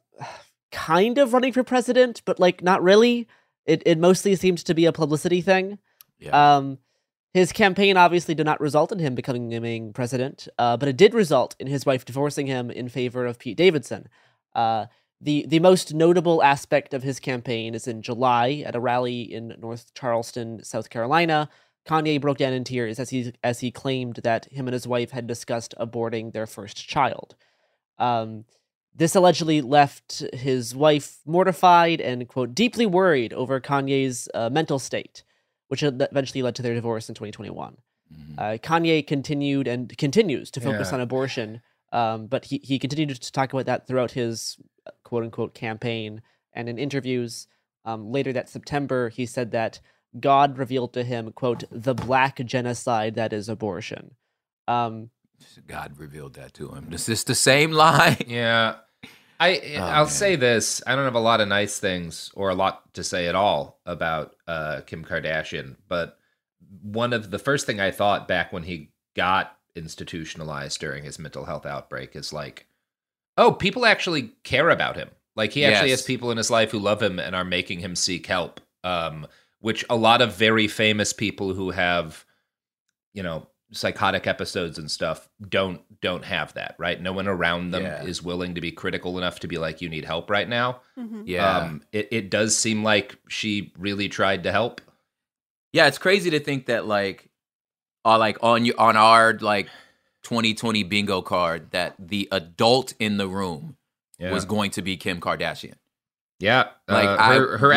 [0.71, 3.27] kind of running for president, but like not really.
[3.65, 5.77] It it mostly seemed to be a publicity thing.
[6.19, 6.57] Yeah.
[6.57, 6.77] Um,
[7.37, 11.55] his campaign obviously did not result in him becoming president, uh, but it did result
[11.59, 14.07] in his wife divorcing him in favor of Pete Davidson.
[14.53, 14.87] Uh,
[15.19, 19.55] the the most notable aspect of his campaign is in July at a rally in
[19.59, 21.49] North Charleston, South Carolina.
[21.87, 25.11] Kanye broke down in tears as he as he claimed that him and his wife
[25.11, 27.35] had discussed aborting their first child.
[27.97, 28.45] Um,
[28.93, 35.23] this allegedly left his wife mortified and quote deeply worried over Kanye's uh, mental state,
[35.67, 37.77] which eventually led to their divorce in 2021.
[38.37, 40.95] Uh, Kanye continued and continues to focus Yeah.
[40.95, 41.61] on abortion,
[41.91, 46.21] um, but he, he continued to talk about that throughout his uh, quote unquote campaign
[46.53, 47.47] and in interviews.
[47.83, 49.79] Um, later that September, he said that
[50.19, 54.15] God revealed to him, quote, the black genocide that is abortion.
[54.67, 55.09] Um,
[55.67, 56.91] God revealed that to him.
[56.91, 58.17] Is this the same lie?
[58.27, 58.75] Yeah.
[59.39, 60.09] I Oh, I'll man.
[60.09, 63.27] say this: I don't have a lot of nice things or a lot to say
[63.27, 66.17] at all about uh, Kim Kardashian, but
[66.81, 71.45] one of the first thing I thought back when he got institutionalized during his mental
[71.45, 72.67] health outbreak is like,
[73.37, 75.09] oh, people actually care about him.
[75.35, 75.99] Like he actually Yes.
[75.99, 78.59] has people in his life who love him and are making him seek help.
[78.83, 79.27] Um,
[79.59, 82.25] which a lot of very famous people who have,
[83.13, 87.83] you know, psychotic episodes and stuff don't don't have that right no one around them
[87.83, 88.03] Yeah.
[88.03, 91.23] is willing to be critical enough to be like you need help right now Mhm.
[91.25, 91.57] Yeah.
[91.57, 94.79] um it, it does seem like she really tried to help
[95.73, 97.29] Yeah, it's crazy to think that like,
[98.05, 99.67] uh, like on you on our like
[100.23, 103.75] 2020 bingo card that the adult in the room
[104.17, 104.31] Yeah.
[104.31, 105.75] was going to be Kim Kardashian.
[106.39, 107.67] yeah Like uh, I her, her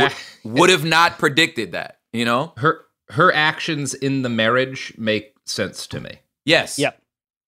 [0.45, 1.99] would, would have not predicted that.
[2.13, 2.53] You know?
[2.59, 6.79] her her actions in the marriage make sense to me Yes.
[6.79, 7.01] Yep.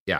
[0.05, 0.19] yeah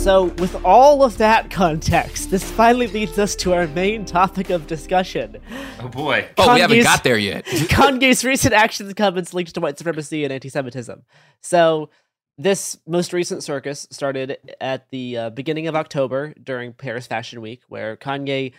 [0.00, 4.66] So, with all of that context, this finally leads us to our main topic of
[4.66, 5.36] discussion.
[5.78, 6.26] Oh boy.
[6.38, 7.44] Oh, we haven't got there yet.
[7.44, 11.02] Kanye's recent actions and comments linked to white supremacy and anti-Semitism.
[11.42, 11.90] So,
[12.38, 17.60] this most recent circus started at the uh, beginning of October during Paris Fashion Week,
[17.68, 18.54] where Kanye,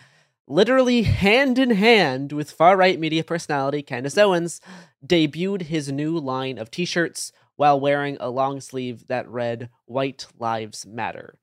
[0.46, 4.60] literally hand in hand with far-right media personality Candace Owens,
[5.04, 10.86] debuted his new line of T-shirts while wearing a long sleeve that read "White Lives
[10.86, 11.38] Matter."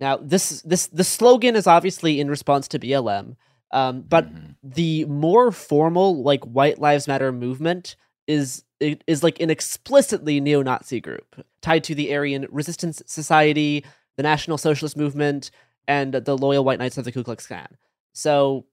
[0.00, 3.36] Now, this this the slogan is obviously in response to BLM,
[3.70, 4.28] um, but
[4.62, 7.96] the more formal like White Lives Matter movement
[8.26, 13.84] is it is like an explicitly neo-Nazi group tied to the Aryan Resistance Society,
[14.16, 15.50] the National Socialist Movement,
[15.86, 17.68] and the Loyal White Knights of the Ku Klux Klan.
[18.12, 18.66] So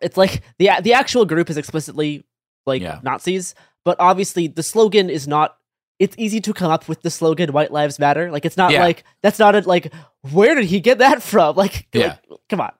[0.00, 2.24] it's like the the actual group is explicitly
[2.66, 3.00] like Yeah.
[3.02, 3.54] Nazis,
[3.86, 5.56] but obviously the slogan is not.
[5.98, 8.82] It's easy to come up with the slogan "White Lives Matter." Like it's not Yeah.
[8.82, 9.92] like that's not a, like
[10.32, 11.56] where did he get that from?
[11.56, 12.16] Like, Yeah.
[12.28, 12.72] like, come on.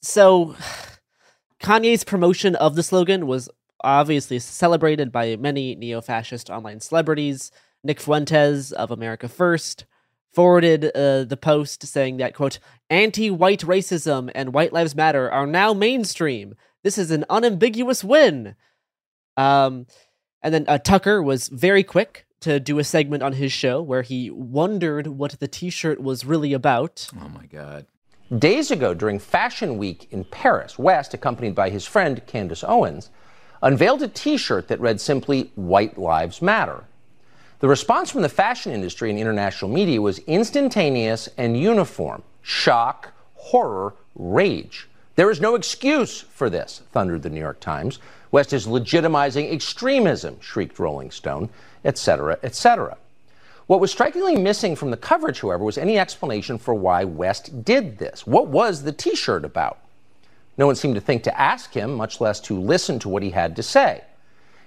[0.00, 0.54] So
[1.62, 3.48] Kanye's promotion of the slogan was
[3.82, 7.50] obviously celebrated by many neo-fascist online celebrities.
[7.82, 9.84] Nick Fuentes of America First
[10.32, 12.58] forwarded uh, the post saying that quote
[12.90, 18.56] anti-white racism and white lives matter are now mainstream this is an unambiguous win
[19.36, 19.86] um
[20.44, 24.02] and then uh, tucker was very quick to do a segment on his show where
[24.02, 27.86] he wondered what the t-shirt was really about oh my god
[28.38, 33.10] Days ago, during Fashion Week in Paris, West, accompanied by his friend Candace Owens,
[33.62, 36.84] unveiled a t shirt that read simply, White Lives Matter.
[37.60, 43.94] The response from the fashion industry and international media was instantaneous and uniform shock, horror,
[44.14, 44.88] rage.
[45.16, 47.98] There is no excuse for this, thundered the New York Times.
[48.34, 51.50] West is legitimizing extremism, shrieked Rolling Stone,
[51.84, 52.96] etc., etc.
[53.68, 57.96] What was strikingly missing from the coverage, however, was any explanation for why West did
[57.98, 58.26] this.
[58.26, 59.78] What was the t shirt about?
[60.58, 63.30] No one seemed to think to ask him, much less to listen to what he
[63.30, 64.02] had to say.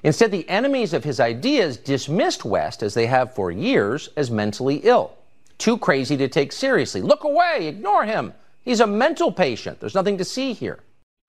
[0.02, 4.78] Instead, the enemies of his ideas dismissed West, as they have for years, as mentally
[4.86, 5.12] ill.
[5.58, 7.02] Too crazy to take seriously.
[7.02, 8.34] Look away, ignore him.
[8.64, 9.82] He's a mental patient.
[9.82, 10.80] There's nothing to see here.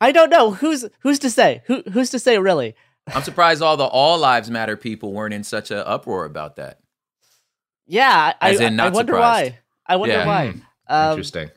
[0.01, 2.75] I don't know who's who's to say Who, who's to say really
[3.15, 6.79] I'm surprised all the all lives matter people weren't in such an uproar about that.
[7.87, 9.53] yeah i, As in I wonder surprised.
[9.53, 10.27] why i wonder Yeah.
[10.27, 10.61] why Hmm.
[10.91, 11.51] Um, Interesting.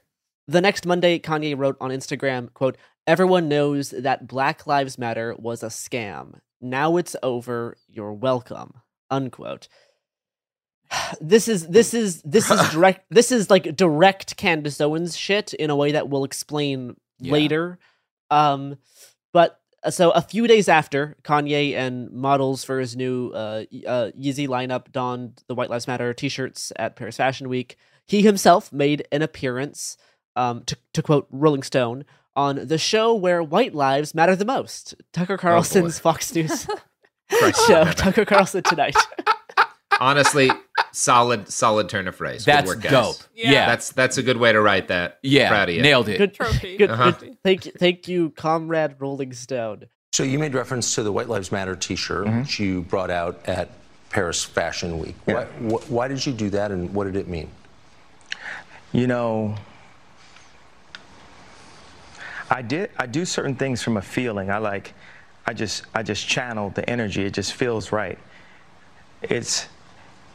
[0.50, 2.76] The next Monday, Kanye wrote on Instagram, quote,
[3.08, 6.40] Everyone knows that Black Lives Matter was a scam.
[6.60, 7.78] Now it's over.
[7.88, 8.74] You're welcome.
[9.10, 9.70] Unquote.
[11.22, 15.70] This is this is this is direct this is like direct Candace Owens shit in
[15.70, 17.32] a way that we'll explain Yeah.
[17.32, 17.80] later.
[18.32, 18.78] Um
[19.34, 24.12] but uh, so a few days after Kanye and models for his new uh, uh
[24.20, 27.78] Yeezy lineup donned the White Lives Matter t-shirts at Paris Fashion Week,
[28.08, 29.98] he himself made an appearance
[30.36, 32.06] um to to quote Rolling Stone
[32.36, 34.96] on the show where white lives matter the most.
[35.14, 36.66] Tucker Carlson's Fox News
[37.68, 37.86] show.
[37.86, 38.96] Tucker Carlson tonight.
[40.00, 40.50] Honestly,
[40.92, 42.46] solid, solid turn of phrase.
[42.46, 42.92] Good That's work, guys.
[42.92, 43.16] dope.
[43.36, 43.66] Yeah.
[43.66, 45.20] that's that's a good way to write that.
[45.24, 45.82] Yeah, Proud of you.
[45.82, 46.18] nailed it.
[46.18, 46.78] Good Trophy.
[46.78, 47.12] Good, Uh-huh.
[47.12, 47.38] good.
[47.44, 49.86] Thank you, thank you, comrade Rolling Stone.
[50.14, 53.70] So you made reference to the White Lives Matter T-shirt, which you brought out at
[54.10, 55.16] Paris Fashion Week.
[55.26, 57.50] Why, wh- why did you do that, and what did it mean?
[58.92, 59.56] You know,
[62.50, 64.50] I did I do certain things from a feeling.
[64.52, 64.94] I like
[65.46, 67.24] I just I just channel the energy.
[67.26, 68.20] It just feels right.
[69.22, 69.68] It's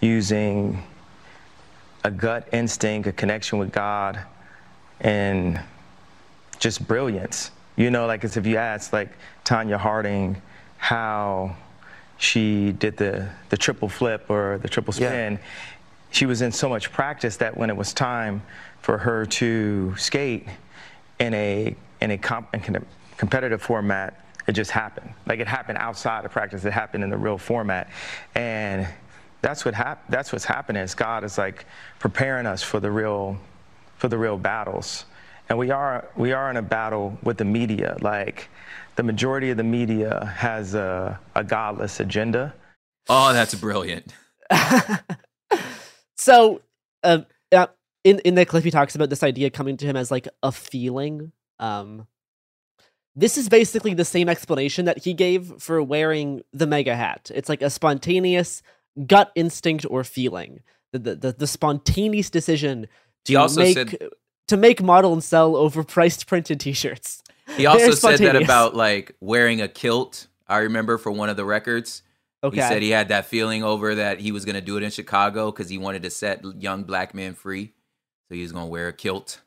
[0.01, 0.83] using
[2.05, 4.19] a gut instinct, a connection with God,
[5.01, 5.61] and
[6.59, 7.51] just brilliance.
[7.77, 9.11] You know, like as if you ask like
[9.45, 10.41] Tonya Harding
[10.79, 11.57] how
[12.19, 15.09] she did the the triple flip or the triple Yeah.
[15.09, 15.39] spin.
[16.11, 18.43] She was in so much practice that when it was time
[18.81, 20.47] for her to skate
[21.19, 22.83] in a in a, comp, in a
[23.17, 25.13] competitive format, it just happened.
[25.27, 26.65] Like it happened outside of practice.
[26.65, 27.91] It happened in the real format,
[28.35, 28.87] and
[29.47, 30.83] that's what hap- That's what's happening.
[30.83, 31.67] Is God is like
[32.01, 33.39] preparing us for the real
[33.97, 35.05] for the real battles.
[35.49, 37.97] And we are we are in a battle with the media.
[38.01, 38.49] Like
[38.97, 42.55] the majority of the media has a, a godless agenda.
[43.09, 44.13] Oh, that's brilliant.
[46.19, 46.63] So,
[47.05, 47.21] uh,
[47.53, 47.67] uh,
[48.03, 50.51] in in the clip, he talks about this idea coming to him as like a
[50.51, 51.31] feeling.
[51.61, 52.07] Um,
[53.15, 57.31] this is basically the same explanation that he gave for wearing the MAGA hat.
[57.35, 58.63] It's like a spontaneous
[59.07, 60.61] gut instinct or feeling.
[60.93, 62.89] The the the, the spontaneous decision
[63.25, 64.09] to make said-
[64.49, 67.23] to make model and sell overpriced printed T-shirts.
[67.57, 70.27] He also said that about like wearing a kilt.
[70.49, 72.03] I remember for one of the records.
[72.43, 72.57] Okay.
[72.57, 74.91] He said he had that feeling over that he was going to do it in
[74.91, 77.73] Chicago because he wanted to set young black men free.
[78.29, 79.41] So he was going to wear a kilt.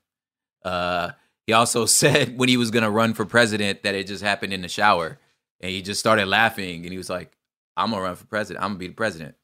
[0.64, 1.12] Uh,
[1.46, 4.54] he also said when he was going to run for president that it just happened
[4.54, 5.20] in the shower.
[5.62, 7.32] And he just started laughing and he was like,
[7.78, 8.64] I'm going to run for president.
[8.64, 9.36] I'm going to be the president.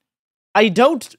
[0.56, 1.16] I don't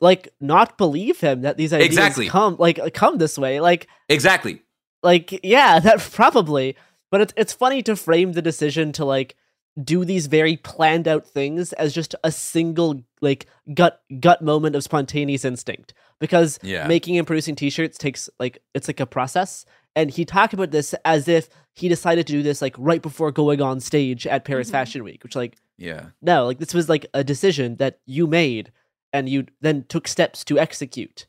[0.00, 2.28] like not believe him that these ideas Exactly.
[2.28, 3.60] come like come this way.
[3.60, 4.62] Like Exactly.
[5.02, 6.76] like yeah that probably
[7.10, 9.34] but it's it's funny to frame the decision to like
[9.82, 14.82] do these very planned out things as just a single like gut gut moment of
[14.82, 16.86] spontaneous instinct because Yeah.
[16.86, 19.64] making and producing t-shirts takes like it's like a process
[19.94, 23.30] and he talked about this as if he decided to do this like right before
[23.32, 24.72] going on stage at Paris mm-hmm.
[24.72, 26.06] Fashion Week which like Yeah.
[26.22, 28.72] no like this was like a decision that you made
[29.12, 31.26] and you then took steps to execute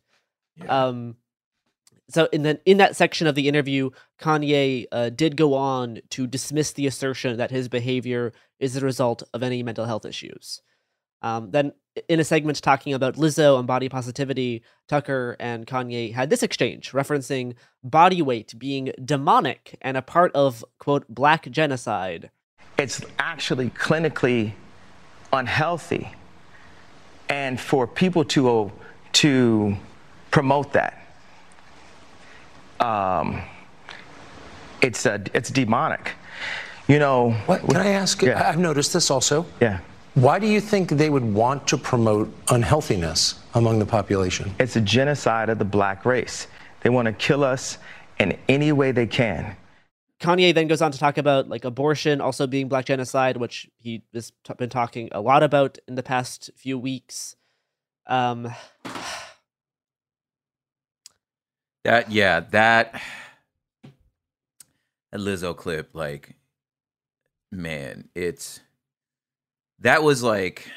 [0.56, 0.88] Yeah.
[0.88, 1.18] um
[2.10, 3.90] so in then in that section of the interview,
[4.20, 9.24] Kanye uh, did go on to dismiss the assertion that his behavior is the result
[9.34, 10.62] of any mental health issues.
[11.22, 11.74] Um, then,
[12.08, 16.92] in a segment talking about Lizzo and body positivity, Tucker and Kanye had this exchange
[16.92, 22.30] referencing body weight being demonic and a part of quote black genocide.
[22.78, 24.52] It's actually clinically
[25.34, 26.12] unhealthy,
[27.28, 28.72] and for people to
[29.14, 29.76] to
[30.30, 31.02] promote that
[32.80, 33.42] um,
[34.82, 36.12] it's a, it's demonic.
[36.88, 37.32] You know.
[37.48, 38.22] What, can I ask?
[38.22, 38.48] Yeah.
[38.48, 39.46] I've noticed this also.
[39.60, 39.80] Yeah.
[40.14, 44.54] Why do you think they would want to promote unhealthiness among the population?
[44.60, 46.48] It's a genocide of the black race.
[46.82, 47.78] They want to kill us
[48.20, 49.56] in any way they can.
[50.20, 54.04] Kanye then goes on to talk about like abortion also being black genocide, which he
[54.14, 57.36] has t- been talking a lot about in the past few weeks.
[58.08, 58.50] Um,
[61.84, 63.02] That yeah, that
[65.12, 66.36] that Lizzo clip, like,
[67.50, 68.60] man, it's
[69.80, 70.70] that was like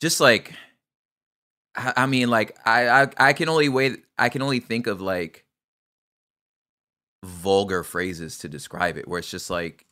[0.00, 0.54] just like
[1.74, 5.00] I, I mean, like I, I I can only wait I can only think of
[5.00, 5.44] like
[7.24, 9.84] vulgar phrases to describe it where it's just like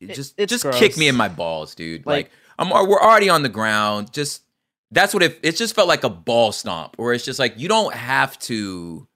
[0.00, 0.78] it It- just it's just gross.
[0.78, 2.04] kick me in my balls, dude.
[2.06, 4.12] Like- Like, I'm we're already on the ground.
[4.12, 4.42] Just
[4.90, 7.66] that's what it it just felt like a ball stomp where it's just like you
[7.68, 9.08] don't have to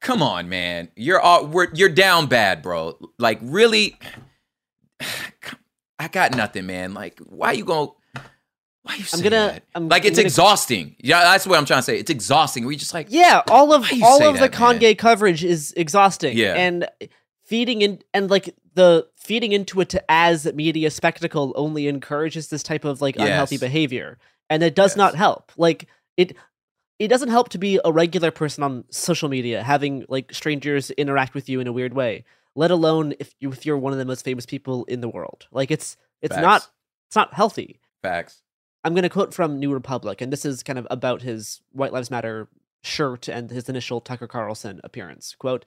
[0.00, 0.88] come on, man.
[0.94, 2.96] You're all we're you're down bad, bro.
[3.18, 3.98] Like really
[5.98, 6.94] I got nothing, man.
[6.94, 7.90] Like why you going
[8.82, 9.62] why you I'm gonna- that?
[9.74, 10.96] I'm- like I'm it's gonna- exhausting.
[11.00, 11.98] Yeah, that's what I'm trying to say.
[11.98, 12.64] It's exhausting.
[12.66, 14.78] We just like yeah, all of all of the that, man?
[14.80, 16.36] Kanye coverage is exhausting.
[16.36, 16.54] Yeah.
[16.54, 16.88] and
[17.44, 22.62] feeding in and like the feeding into it to as media spectacle only encourages this
[22.62, 23.60] type of like unhealthy Yes.
[23.60, 24.18] behavior,
[24.48, 25.52] and it does not help.
[25.56, 26.36] Like it.
[26.98, 31.32] It doesn't help to be a regular person on social media, having like strangers interact
[31.32, 32.24] with you in a weird way.
[32.54, 35.46] Let alone if you if you're one of the most famous people in the world.
[35.50, 36.42] Like it's it's Facts.
[36.42, 36.68] not
[37.08, 37.80] it's not healthy.
[38.02, 38.42] facts.
[38.82, 41.92] I'm going to quote from New Republic, and this is kind of about his White
[41.92, 42.48] Lives Matter
[42.82, 45.34] shirt and his initial Tucker Carlson appearance.
[45.38, 45.66] Quote,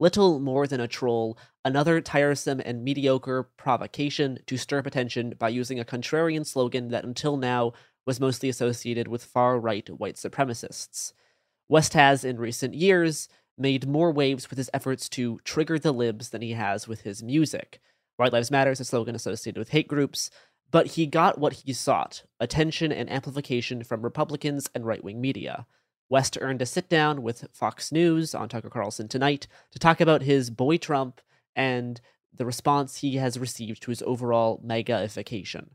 [0.00, 5.48] Little more than a troll, another tiresome and mediocre provocation to stir up attention by
[5.48, 7.72] using a contrarian slogan that until now
[8.06, 11.12] was mostly associated with far right white supremacists.
[11.68, 16.30] West has, in recent years, made more waves with his efforts to trigger the libs
[16.30, 17.80] than he has with his music.
[18.16, 20.30] White Lives Matter is a slogan associated with hate groups,
[20.70, 25.66] but he got what he sought attention and amplification from Republicans and right wing media.
[26.10, 30.22] West earned a sit down with Fox News on Tucker Carlson tonight to talk about
[30.22, 31.20] his boy Trump
[31.54, 32.00] and
[32.34, 35.70] the response he has received to his overall MAGA-ification.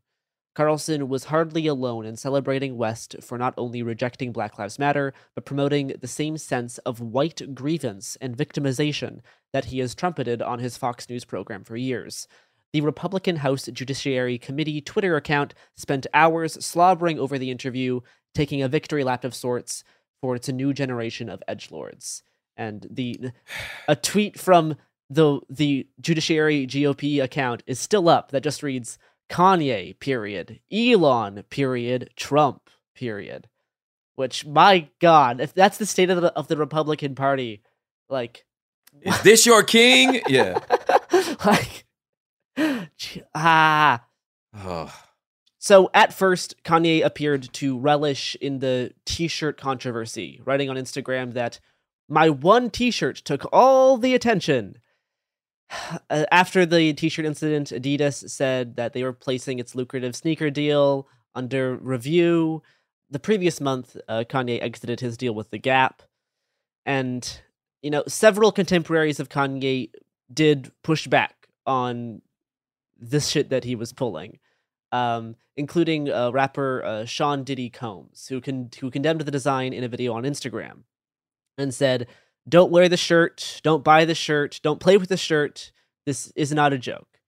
[0.56, 5.46] Carlson was hardly alone in celebrating West for not only rejecting Black Lives Matter, but
[5.46, 9.22] promoting the same sense of white grievance and victimization
[9.52, 12.28] that he has trumpeted on his Fox News program for years.
[12.74, 18.01] The Republican House Judiciary Committee Twitter account spent hours slobbering over the interview,
[18.34, 19.84] taking a victory lap of sorts
[20.21, 22.24] for its new generation of edge lords.
[22.57, 23.32] And the
[23.88, 24.76] a tweet from
[25.09, 28.97] the the Judiciary GOP account is still up that just reads
[29.30, 33.47] Kanye period, Elon period, Trump period.
[34.15, 37.61] Which my God, if that's the state of the of the Republican Party,
[38.09, 38.45] like
[39.01, 40.21] Is this your king?
[40.28, 40.59] yeah.
[41.45, 41.82] like
[43.36, 44.04] ah
[44.56, 44.93] Oh.
[45.60, 51.60] So at first, Kanye appeared to relish in the t-shirt controversy, writing on Instagram that
[52.10, 54.78] my one t-shirt took all the attention.
[56.10, 61.08] Uh, After the t-shirt incident, Adidas said that they were placing its lucrative sneaker deal
[61.34, 62.62] under review.
[63.10, 66.04] The previous month, uh, Kanye exited his deal with The Gap.
[66.86, 67.41] And,
[67.82, 69.89] you know, several contemporaries of Kanye
[70.32, 72.22] did push back on
[73.10, 74.39] this shit that he was pulling
[74.93, 79.84] um, including uh, rapper uh, Sean Diddy Combs, who con- who condemned the design in
[79.84, 80.84] a video on Instagram,
[81.58, 82.08] and said,
[82.47, 83.60] "Don't wear the shirt.
[83.64, 84.60] Don't buy the shirt.
[84.62, 85.72] Don't play with the shirt.
[86.06, 87.20] This is not a joke."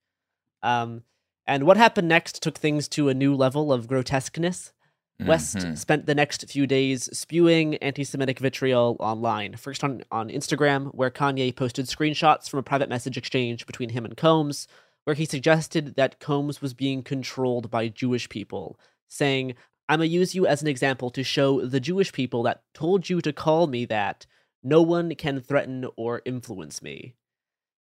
[0.62, 1.02] Um,
[1.44, 4.72] and what happened next took things to a new level of grotesqueness.
[5.18, 5.78] West Mhm.
[5.78, 9.56] spent the next few days spewing anti-Semitic vitriol online.
[9.56, 14.04] First on, on Instagram, where Kanye posted screenshots from a private message exchange between him
[14.04, 14.68] and Combs,
[15.06, 18.76] where he suggested that Combs was being controlled by Jewish people,
[19.08, 19.54] saying,
[19.88, 23.20] I'm gonna use you as an example to show the Jewish people that told you
[23.20, 24.26] to call me that
[24.64, 27.14] no one can threaten or influence me.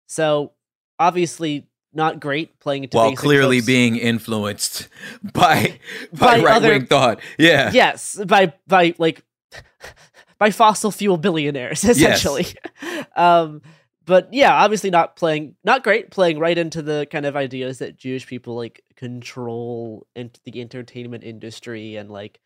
[0.07, 0.51] So,
[0.99, 4.87] obviously, not great playing into While clearly being influenced
[5.33, 5.79] by
[6.13, 7.21] By by, right wing thought.
[7.39, 7.71] Yeah.
[7.73, 9.23] Yes, by by like
[10.37, 12.45] by fossil fuel billionaires essentially.
[13.15, 13.63] um,
[14.05, 17.97] but yeah, obviously not playing not great, playing right into the kind of ideas that
[17.97, 22.39] Jewish people like control ent- the entertainment industry and like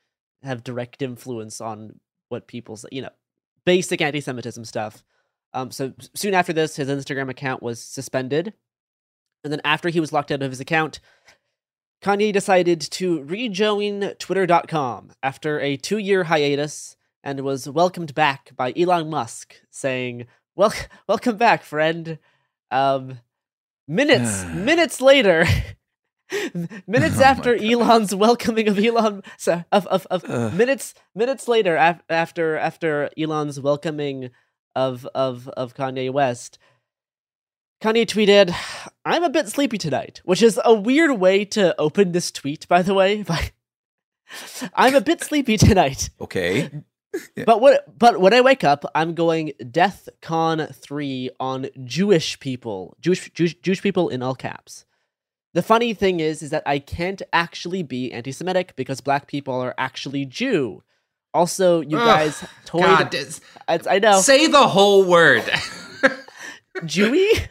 [0.43, 1.99] have direct influence on
[2.29, 3.09] what people's you know
[3.65, 5.03] basic anti-Semitism stuff.
[5.53, 8.53] Um, so soon after this, his Instagram account was suspended,
[9.43, 10.99] and then after he was locked out of his account,
[12.01, 19.09] Kanye decided to rejoin Twitter.com after a two-year hiatus and was welcomed back by Elon
[19.09, 20.25] Musk, saying,
[20.59, 20.73] "Well,
[21.07, 22.19] welcome back, friend."
[22.69, 23.19] Um,
[23.87, 25.45] minutes minutes later.
[26.85, 30.53] minutes Oh after Elon's welcoming of Elon, so, of of, of Ugh.
[30.53, 34.31] minutes minutes later af- after after Elon's welcoming
[34.75, 36.59] of of of Kanye West,
[37.81, 38.53] Kanye tweeted,
[39.05, 42.81] "I'm a bit sleepy tonight," which is a weird way to open this tweet, by
[42.81, 43.23] the way.
[43.27, 43.53] But
[44.75, 46.09] I'm a bit sleepy tonight.
[46.21, 46.69] Okay.
[47.45, 47.97] But what?
[47.97, 53.55] But when I wake up, I'm going Death Con three on Jewish people, Jewish, Jewish
[53.55, 54.85] Jewish people in all caps.
[55.53, 59.73] The funny thing is, is that I can't actually be anti-Semitic because black people are
[59.79, 60.83] actually Jew.
[61.33, 62.83] Also, you Ugh, guys toyed.
[62.83, 64.21] God, this- I, I know.
[64.21, 65.43] Say the whole word.
[66.83, 67.47] Jewy.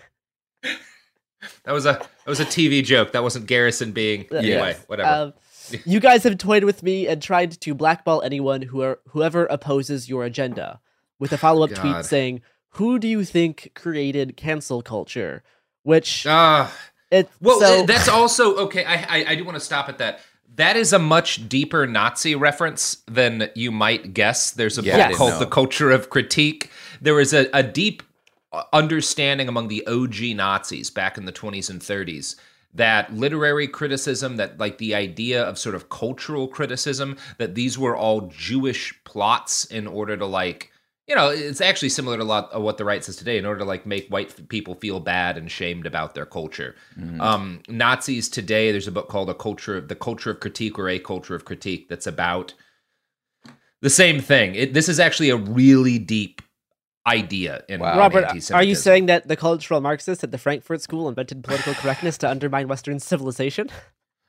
[1.64, 3.12] That was a that was a TV joke.
[3.12, 4.76] That wasn't Garrison being anyway.
[4.86, 5.08] Whatever.
[5.08, 5.32] Um,
[5.86, 10.08] you guys have toyed with me and tried to blackball anyone who are whoever opposes
[10.08, 10.80] your agenda
[11.18, 12.40] with a follow-up tweet saying,
[12.70, 15.42] "Who do you think created cancel culture?"
[15.82, 16.72] Which Ah.
[17.10, 18.84] it Well, so, uh, that's also okay.
[18.84, 20.20] I, I I do want to stop at that.
[20.56, 24.50] That is a much deeper Nazi reference than you might guess.
[24.50, 25.38] There's a Yeah, I book called know.
[25.38, 26.70] The Culture of Critique.
[27.00, 28.02] There is a, a deep
[28.52, 32.34] uh, understanding among the OG Nazis back in the 20s and 30s
[32.78, 37.96] that literary criticism, that like the idea of sort of cultural criticism, that these were
[37.96, 40.72] all Jewish plots in order to like
[41.06, 43.46] you know, it's actually similar to a lot of what the right says today in
[43.46, 46.76] order to like make white people feel bad and shamed about their culture.
[47.00, 47.18] Mhm.
[47.18, 50.98] Um, Nazis today, there's a book called a culture, the culture of critique or a
[50.98, 52.52] culture of critique that's about
[53.80, 54.54] the same thing.
[54.54, 56.42] It, this is actually a really deep
[57.08, 61.08] idea in in Robert, are you saying that the cultural Marxists at the Frankfurt School
[61.08, 63.68] invented political correctness to undermine Western civilization?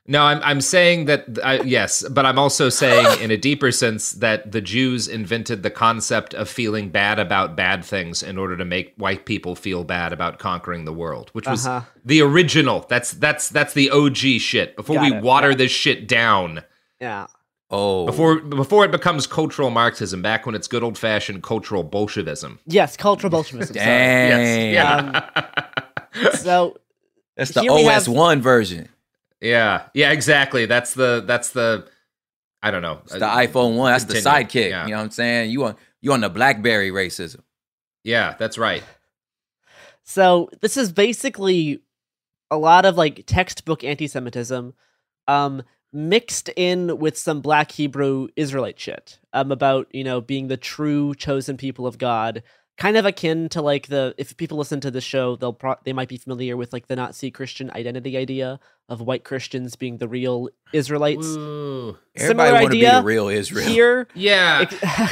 [0.06, 4.12] No, I'm I'm saying that I, yes, but I'm also saying in a deeper sense
[4.12, 8.64] that the Jews invented the concept of feeling bad about bad things in order to
[8.64, 11.82] make white people feel bad about conquering the world, which was Uh-huh.
[12.04, 12.86] the original.
[12.88, 14.74] That's that's that's the OG shit.
[14.74, 16.64] Before Got we it, water this shit down,
[17.00, 17.26] Yeah.
[17.72, 22.58] Oh, before before it becomes cultural Marxism, back when it's good old fashioned cultural Bolshevism.
[22.66, 23.74] Yes, cultural Bolshevism.
[23.76, 23.86] sorry.
[23.86, 24.72] Dang.
[24.74, 26.42] Yes.
[26.42, 26.76] So
[27.36, 28.88] That's the OS have- one version.
[29.40, 30.66] Yeah, yeah, exactly.
[30.66, 31.86] That's the that's the
[32.62, 32.98] I don't know.
[33.04, 33.92] It's the iPhone one.
[33.92, 34.70] That's the sidekick.
[34.70, 34.84] Yeah.
[34.84, 35.50] You know what I'm saying?
[35.50, 37.40] You on you on the BlackBerry racism.
[38.04, 38.82] Yeah, that's right.
[40.02, 41.80] So this is basically
[42.50, 44.74] a lot of like textbook anti-Semitism,
[45.28, 45.62] um,
[45.92, 51.14] mixed in with some Black Hebrew Israelite shit, um, about you know being the true
[51.14, 52.42] chosen people of God,
[52.80, 55.92] kind of akin to like the if people listen to the show, they'll pro- they
[55.92, 58.58] might be familiar with like the Nazi Christian identity idea
[58.88, 61.26] of white Christians being the real Israelites.
[61.26, 61.96] Ooh.
[62.16, 63.68] Similar Everybody wanna be idea the real Israel.
[63.68, 64.08] here.
[64.14, 64.66] Yeah.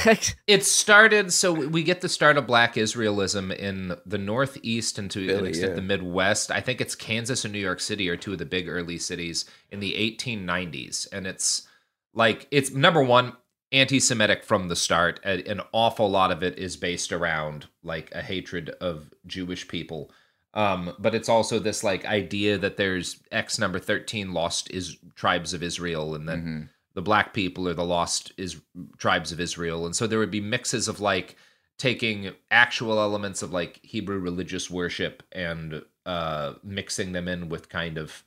[0.06, 5.10] Ex- it started so we get the start of black israelism in the northeast and
[5.10, 5.76] to an extent yeah.
[5.76, 8.68] the midwest i think it's kansas and new york city are two of the big
[8.68, 11.68] early cities in the 1890s and it's
[12.14, 13.34] like it's number one
[13.72, 18.70] anti-semitic from the start an awful lot of it is based around like a hatred
[18.80, 20.10] of jewish people
[20.54, 25.52] um, but it's also this like idea that there's x number 13 lost is tribes
[25.52, 26.62] of israel and then Mm-hmm.
[26.94, 28.56] the black people are the lost is
[28.96, 29.84] tribes of Israel.
[29.86, 31.36] And so there would be mixes of like
[31.76, 37.98] taking actual elements of like Hebrew religious worship and uh mixing them in with kind
[37.98, 38.24] of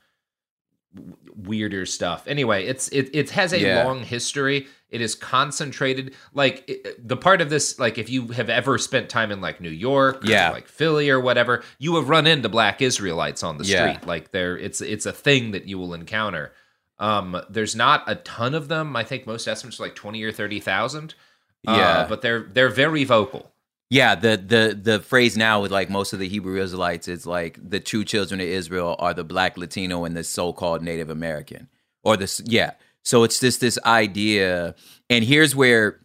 [1.36, 2.28] weirder stuff.
[2.28, 3.84] Anyway, it's it it has a Yeah.
[3.84, 4.68] long history.
[4.92, 9.10] It is concentrated like it, the part of this like if you have ever spent
[9.10, 10.52] time in like New York or Yeah.
[10.52, 13.94] like Philly or whatever, you have run into black Israelites on the Yeah.
[13.94, 14.08] street.
[14.08, 16.52] Like there it's it's a thing that you will encounter.
[17.00, 18.96] Um, there's not a ton of them.
[18.96, 21.16] I think most estimates are like twenty or thirty thousand.
[21.64, 22.06] Yeah.
[22.10, 23.52] but they're they're very vocal.
[23.90, 27.58] Yeah, the the the phrase now with like most of the Hebrew Israelites is like
[27.62, 31.68] the true children of Israel are the black Latino and the so-called Native American,
[32.04, 32.72] or the yeah.
[33.04, 34.76] So it's just this idea,
[35.10, 36.00] and here's where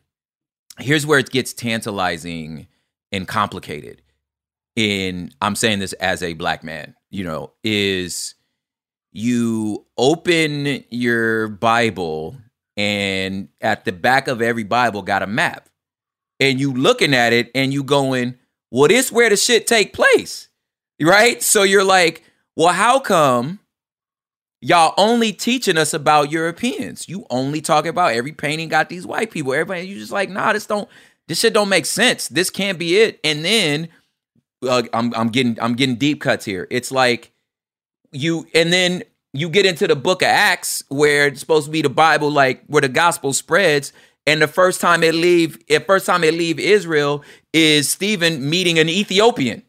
[0.79, 2.69] here's where it gets tantalizing
[3.13, 4.03] and complicated.
[4.75, 8.35] In I'm saying this as a black man, you know, is
[9.13, 12.37] you open your Bible
[12.77, 15.71] and at the back of every Bible got a map
[16.39, 18.35] and you looking at it and you going,
[18.71, 20.49] well, this where the shit take place,
[21.01, 21.43] right?
[21.43, 22.23] So you're like,
[22.55, 23.61] well, how come
[24.61, 27.09] y'all only teaching us about Europeans?
[27.09, 29.53] You only talking about every painting got these white people.
[29.53, 30.89] Everybody, you just like, nah, this don't,
[31.29, 32.29] this shit don't make sense.
[32.29, 33.21] This can't be it.
[33.25, 33.89] And then
[34.67, 36.67] uh, I'm I'm getting I'm getting deep cuts here.
[36.71, 37.33] It's like
[38.13, 39.03] you and then
[39.33, 42.65] you get into the book of Acts where it's supposed to be the Bible, like
[42.67, 43.93] where the gospel spreads.
[44.29, 47.23] And the first time it leave, the first time it leave Israel
[47.53, 49.63] is Stephen meeting an Ethiopian.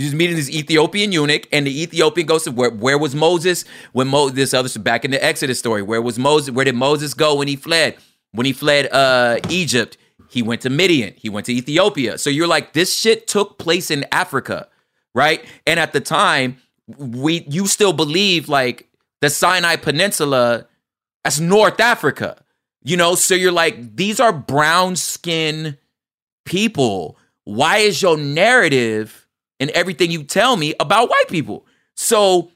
[0.00, 4.08] He's meeting this Ethiopian eunuch, and the Ethiopian goes to where, where was Moses when
[4.08, 5.82] Mo, this other back in the Exodus story?
[5.82, 6.54] Where was Moses?
[6.54, 7.96] Where did Moses go when he fled?
[8.32, 9.98] When he fled uh, Egypt,
[10.30, 11.12] he went to Midian.
[11.18, 12.16] He went to Ethiopia.
[12.16, 14.68] So you're like, this shit took place in Africa,
[15.14, 15.44] right?
[15.66, 16.56] And at the time,
[16.96, 18.88] we you still believe like
[19.20, 20.66] the Sinai Peninsula,
[21.24, 22.42] that's North Africa.
[22.82, 25.76] You know, so you're like, these are brown skin
[26.46, 27.18] people.
[27.44, 29.19] Why is your narrative
[29.60, 31.64] and everything you tell me about white people?
[31.94, 32.50] So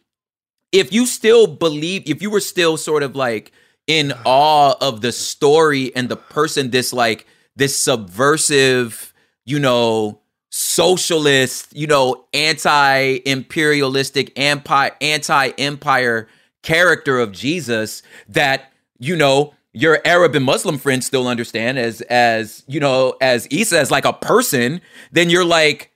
[0.72, 3.52] if you still believe, if you were still sort of like
[3.86, 4.22] in uh-huh.
[4.24, 9.14] awe of the story and the person, this like this subversive,
[9.44, 10.20] you know,
[10.50, 16.28] socialist, you know, anti-imperialistic, empire, anti-empire
[16.62, 22.62] character of Jesus that, you know, your Arab and Muslim friends still understand as as,
[22.66, 25.90] you know, as Isa as like a person, then you're like,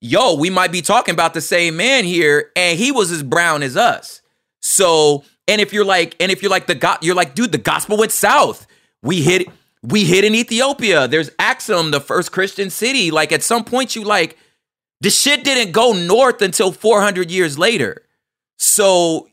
[0.00, 3.62] yo, we might be talking about the same man here, and he was as brown
[3.62, 4.22] as us.
[4.60, 7.58] So, and if you're like, and if you're like the God, you're like, dude, the
[7.58, 8.66] gospel went south.
[9.02, 9.48] We hit
[9.82, 11.06] we hit in Ethiopia.
[11.06, 13.10] There's Axum, the first Christian city.
[13.10, 14.36] Like at some point, you like
[15.00, 18.02] the shit didn't go north until 400 years later.
[18.58, 19.28] So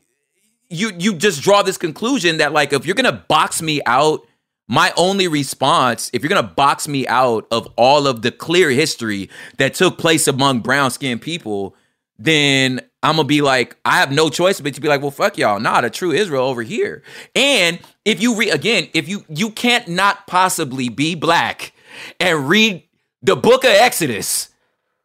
[0.70, 4.26] you you just draw this conclusion that like if you're gonna box me out,
[4.66, 9.28] my only response, if you're gonna box me out of all of the clear history
[9.58, 11.76] that took place among brown skinned people,
[12.18, 15.36] then I'm gonna be like, I have no choice but to be like, well, fuck
[15.36, 17.02] y'all, nah, the true Israel over here.
[17.34, 21.72] And if you read again, if you you can't not possibly be black
[22.18, 22.82] and read
[23.22, 24.48] the book of Exodus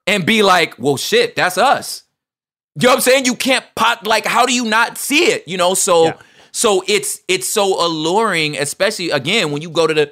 [0.08, 2.04] and be like, well, shit, that's us.
[2.76, 3.26] You know what I'm saying?
[3.26, 5.48] You can't pot like, how do you not see it?
[5.48, 6.18] You know, so yeah.
[6.52, 10.12] So it's it's so alluring, especially again when you go to the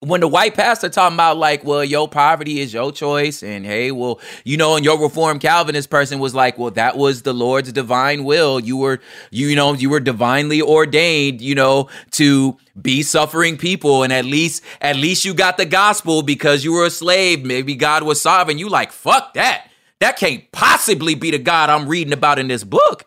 [0.00, 3.90] when the white pastor talking about like, well, your poverty is your choice, and hey,
[3.90, 7.72] well, you know, and your reformed Calvinist person was like, well, that was the Lord's
[7.72, 8.60] divine will.
[8.60, 9.00] You were,
[9.30, 14.24] you you know, you were divinely ordained, you know, to be suffering people, and at
[14.24, 17.44] least, at least you got the gospel because you were a slave.
[17.44, 18.58] Maybe God was sovereign.
[18.58, 19.68] You like, fuck that.
[19.98, 23.04] That can't possibly be the God I'm reading about in this book.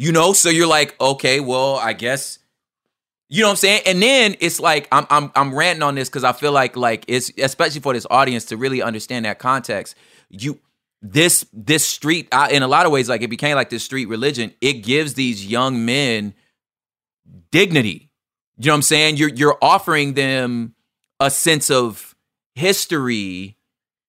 [0.00, 2.38] You know, so you're like, okay, well, I guess
[3.28, 3.82] you know what I'm saying?
[3.84, 7.04] And then it's like I'm I'm I'm ranting on this because I feel like like
[7.06, 9.94] it's especially for this audience to really understand that context.
[10.30, 10.58] You
[11.02, 14.06] this this street I, in a lot of ways like it became like this street
[14.06, 14.54] religion.
[14.62, 16.32] It gives these young men
[17.50, 18.10] dignity.
[18.56, 19.18] You know what I'm saying?
[19.18, 20.74] You're you're offering them
[21.20, 22.16] a sense of
[22.54, 23.58] history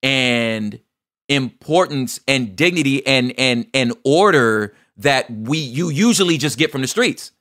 [0.01, 0.79] and
[1.27, 6.87] importance and dignity and and and order that we you usually just get from the
[6.87, 7.31] streets.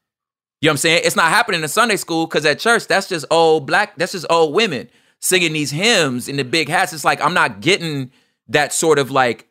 [0.61, 1.03] You know what I'm saying?
[1.05, 4.27] It's not happening in Sunday school because at church, that's just old black, that's just
[4.29, 6.93] old women singing these hymns in the big hats.
[6.93, 8.11] It's like I'm not getting
[8.49, 9.47] that sort of like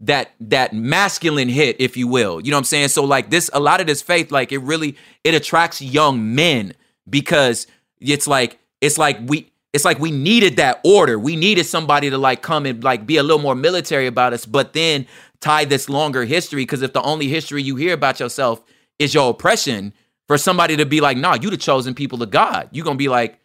[0.00, 2.40] that that masculine hit, if you will.
[2.40, 2.88] You know what I'm saying?
[2.88, 6.72] So like this, a lot of this faith, like it really it attracts young men
[7.08, 7.66] because
[7.98, 11.18] it's like it's like we it's like we needed that order.
[11.18, 14.46] We needed somebody to like come and like be a little more military about us,
[14.46, 15.06] but then
[15.40, 16.62] tie this longer history.
[16.62, 18.62] Because if the only history you hear about yourself
[18.98, 19.92] is your oppression,
[20.30, 22.68] for somebody to be like, nah, you the chosen people of God.
[22.70, 23.40] You're gonna be like,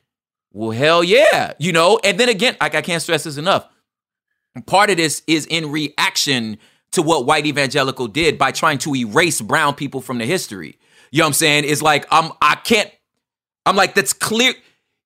[0.53, 1.99] well, hell yeah, you know?
[2.03, 3.67] And then again, like I can't stress this enough.
[4.67, 6.59] Part of this is in reaction
[6.91, 10.77] to what white evangelical did by trying to erase brown people from the history.
[11.09, 11.63] You know what I'm saying?
[11.65, 12.91] It's like I'm I can't
[13.65, 14.53] I'm like, that's clear.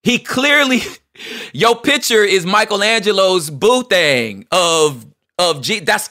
[0.04, 0.82] He clearly
[1.54, 5.06] your picture is Michelangelo's boo thing of
[5.38, 6.10] of G that's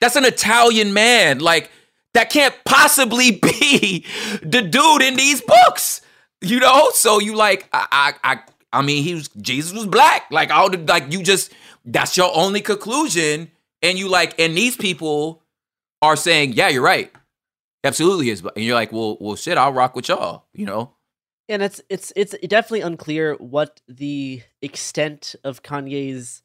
[0.00, 1.38] that's an Italian man.
[1.38, 1.70] Like
[2.14, 4.04] that can't possibly be
[4.42, 6.00] the dude in these books.
[6.40, 6.90] You know?
[6.94, 8.38] So you like I I I,
[8.72, 10.30] I mean he was Jesus was black.
[10.30, 11.52] Like all the like you just
[11.84, 13.50] that's your only conclusion.
[13.82, 15.42] And you like, and these people
[16.02, 17.10] are saying, Yeah, you're right.
[17.82, 18.42] Absolutely is.
[18.42, 20.94] And you're like, Well, well shit, I'll rock with y'all, you know?
[21.48, 26.42] And it's it's it's definitely unclear what the extent of Kanye's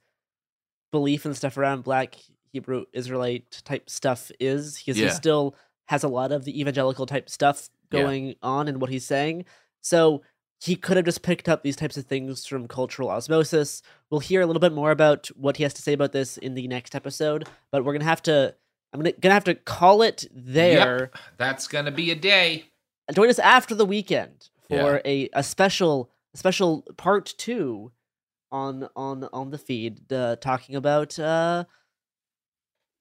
[0.91, 2.15] belief and stuff around black
[2.55, 5.07] Hebrew Israelite type stuff is because yeah.
[5.07, 5.55] he still
[5.87, 8.33] has a lot of the evangelical type stuff going yeah.
[8.41, 9.43] on in what he's saying.
[9.81, 10.21] So
[10.61, 13.81] he could have just picked up these types of things from cultural osmosis.
[14.09, 16.55] We'll hear a little bit more about what he has to say about this in
[16.55, 18.55] the next episode, but we're gonna have to.
[18.93, 20.99] I'm gonna, gonna have to call it there.
[20.99, 22.67] Yep, that's gonna be a day.
[23.13, 27.91] Join us after the weekend for a, a special a special part two
[28.49, 31.65] on on on the feed, uh, talking about uh,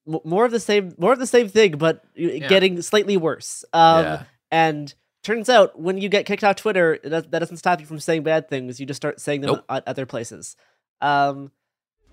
[0.07, 3.65] more of the same more of the same thing, but y- getting slightly worse.
[3.73, 4.23] Um, Yeah.
[4.51, 8.23] And turns out when you get kicked off Twitter, that doesn't stop you from saying
[8.23, 8.79] bad things.
[8.79, 9.65] You just start saying them Nope.
[9.69, 10.57] at other places.
[11.01, 11.51] Um,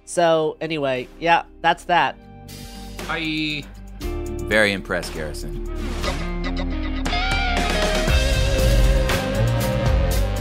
[0.05, 2.15] so anyway, yeah, that's that.
[3.07, 3.63] Bye.
[3.99, 5.65] Very impressed, Garrison.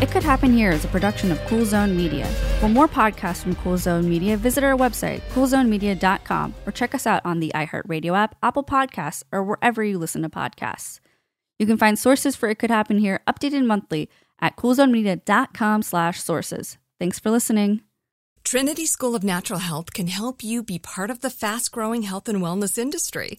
[0.00, 2.24] It Could Happen Here is a production of Cool Zone Media.
[2.58, 7.20] For more podcasts from Cool Zone Media, visit our website, coolzonemedia.com, or check us out
[7.26, 11.00] on the iHeartRadio app, Apple Podcasts, or wherever you listen to podcasts.
[11.58, 14.08] You can find sources for It Could Happen Here updated monthly
[14.40, 16.78] at coolzonemedia.com slash sources.
[16.98, 17.82] Thanks for listening.
[18.42, 22.26] Trinity School of Natural Health can help you be part of the fast growing health
[22.26, 23.38] and wellness industry.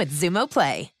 [0.01, 1.00] with Xumo Play.